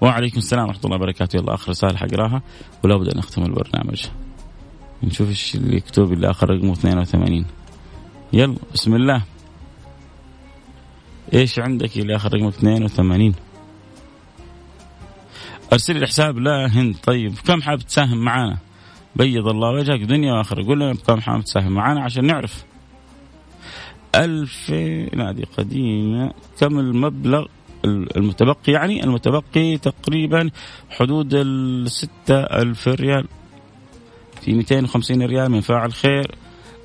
وعليكم 0.00 0.38
السلام 0.38 0.66
ورحمة 0.66 0.84
الله 0.84 0.96
وبركاته. 0.96 1.36
يلا 1.36 1.54
آخر 1.54 1.70
رسالة 1.70 1.96
حقراها 1.96 2.42
ولا 2.84 2.96
بد 2.96 3.08
أن 3.08 3.18
نختم 3.18 3.42
البرنامج. 3.42 4.06
نشوف 5.02 5.28
إيش 5.28 5.54
اللي 5.54 5.76
يكتب 5.76 6.12
اللي 6.12 6.30
آخر 6.30 6.50
رقمه 6.50 6.72
82 6.72 7.46
يلا 8.32 8.56
بسم 8.74 8.94
الله. 8.94 9.22
إيش 11.34 11.58
عندك 11.58 11.96
اللي 11.96 12.16
آخر 12.16 12.34
رقمه 12.34 12.48
82 12.48 13.34
أرسل 15.72 15.94
لي 15.94 16.00
الحساب 16.00 16.38
لا 16.38 16.66
هند. 16.66 16.96
طيب 17.02 17.34
كم 17.46 17.62
حابب 17.62 17.82
تساهم 17.82 18.18
معانا؟ 18.18 18.58
بيض 19.16 19.48
الله 19.48 19.70
وجهك 19.70 20.00
دنيا 20.00 20.32
وآخرة. 20.32 20.64
قول 20.64 20.80
لنا 20.80 20.92
بكم 20.92 21.20
حابب 21.20 21.44
تساهم 21.44 21.72
معانا 21.72 22.00
عشان 22.00 22.24
نعرف. 22.24 22.64
ألف 24.14 24.70
نادي 25.14 25.44
قديمة. 25.58 26.32
كم 26.60 26.78
المبلغ؟ 26.78 27.46
المتبقي 27.84 28.72
يعني 28.72 29.04
المتبقي 29.04 29.78
تقريبا 29.78 30.50
حدود 30.90 31.34
الستة 31.34 32.34
ألف 32.34 32.88
ريال. 32.88 33.26
في 34.40 34.52
250 34.52 35.22
ريال 35.22 35.50
من 35.50 35.60
فاعل 35.60 35.92
خير 35.92 36.34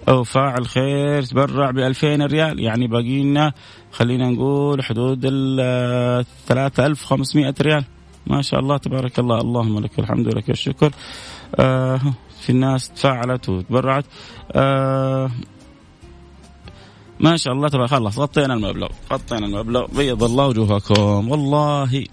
أو 0.10 0.24
فاعل 0.24 0.66
خير 0.68 1.24
تبرع 1.24 1.72
ب 1.72 1.78
2000 1.78 2.26
ريال. 2.26 2.60
يعني 2.60 2.88
باقي 2.88 3.24
لنا 3.24 3.54
خلينا 3.92 4.30
نقول 4.30 4.84
حدود 4.84 5.22
ال 5.24 6.26
3500 6.48 7.54
ريال. 7.62 7.86
ما 8.28 8.42
شاء 8.42 8.60
الله 8.60 8.78
تبارك 8.78 9.20
الله. 9.20 9.42
اللهم 9.42 9.80
لك 9.80 10.00
الحمد 10.00 10.28
ولك 10.28 10.50
الشكر. 10.50 10.92
آه 11.60 12.02
في 12.42 12.50
الناس 12.50 12.90
تفاعلت 12.90 13.50
وتبرعت. 13.50 14.06
آه 14.52 15.32
ما 17.20 17.38
شاء 17.38 17.54
الله 17.54 17.68
تبارك 17.68 17.90
خلاص 17.90 18.20
غطينا 18.20 18.54
المبلغ. 18.54 18.88
غطينا 19.14 19.46
المبلغ. 19.46 19.86
بيض 19.98 20.24
الله 20.24 20.48
وجوهكم. 20.48 21.32
والله 21.32 22.06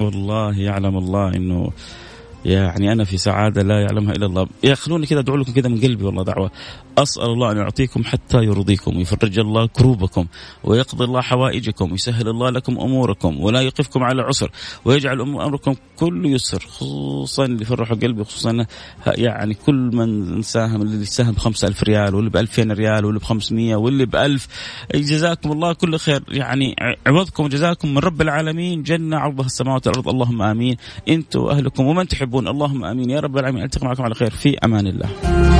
والله 0.00 0.58
يعلم 0.58 0.98
الله 0.98 1.28
إنه 1.36 1.70
يعني 2.44 2.92
أنا 2.92 3.04
في 3.04 3.18
سعادة 3.18 3.62
لا 3.62 3.80
يعلمها 3.80 4.12
إلا 4.12 4.26
الله. 4.26 4.46
يا 4.64 4.74
خلوني 4.74 5.06
كذا 5.06 5.20
أدعو 5.20 5.36
لكم 5.36 5.52
كذا 5.52 5.68
من 5.68 5.80
قلبي 5.80 6.04
والله 6.04 6.24
دعوة. 6.24 6.50
أسأل 6.98 7.24
الله 7.24 7.52
أن 7.52 7.56
يعطيكم 7.56 8.04
حتى 8.04 8.38
يرضيكم 8.38 8.96
ويفرج 8.96 9.38
الله 9.38 9.66
كروبكم 9.66 10.26
ويقضي 10.64 11.04
الله 11.04 11.20
حوائجكم 11.20 11.92
ويسهل 11.92 12.28
الله 12.28 12.50
لكم 12.50 12.78
أموركم 12.80 13.40
ولا 13.40 13.60
يقفكم 13.60 14.02
على 14.02 14.22
عسر 14.22 14.50
ويجعل 14.84 15.20
أمركم 15.20 15.74
كل 15.96 16.26
يسر 16.26 16.66
خصوصا 16.68 17.44
اللي 17.44 17.64
فرحوا 17.64 17.96
قلبي 17.96 18.24
خصوصا 18.24 18.66
يعني 19.06 19.54
كل 19.54 19.90
من 19.92 20.42
ساهم 20.42 20.82
اللي 20.82 21.04
ساهم 21.04 21.32
ب 21.32 21.38
ألف 21.64 21.82
ريال 21.82 22.14
واللي 22.14 22.30
ب 22.30 22.36
2000 22.36 22.62
ريال 22.72 23.04
واللي 23.04 23.20
ب 23.20 23.22
500 23.22 23.76
واللي 23.76 24.06
ب 24.06 24.16
1000 24.16 24.48
جزاكم 24.94 25.52
الله 25.52 25.72
كل 25.72 25.98
خير. 25.98 26.22
يعني 26.28 26.76
عوضكم 27.06 27.44
وجزاكم 27.44 27.94
من 27.94 27.98
رب 27.98 28.22
العالمين 28.22 28.82
جنة 28.82 29.16
عرضها 29.16 29.46
السماوات 29.46 29.86
والأرض. 29.86 30.08
اللهم 30.08 30.42
آمين. 30.42 30.76
أنتم 31.08 31.40
وأهلكم 31.40 31.86
ومن 31.86 32.08
تحبون 32.28 32.48
اللهم 32.48 32.84
آمين. 32.84 33.10
يا 33.10 33.20
رب 33.20 33.38
العالمين. 33.38 33.62
ألتقي 33.64 33.86
معكم 33.86 34.02
على 34.02 34.14
خير. 34.14 34.30
في 34.30 34.58
أمان 34.64 34.86
الله. 34.86 35.57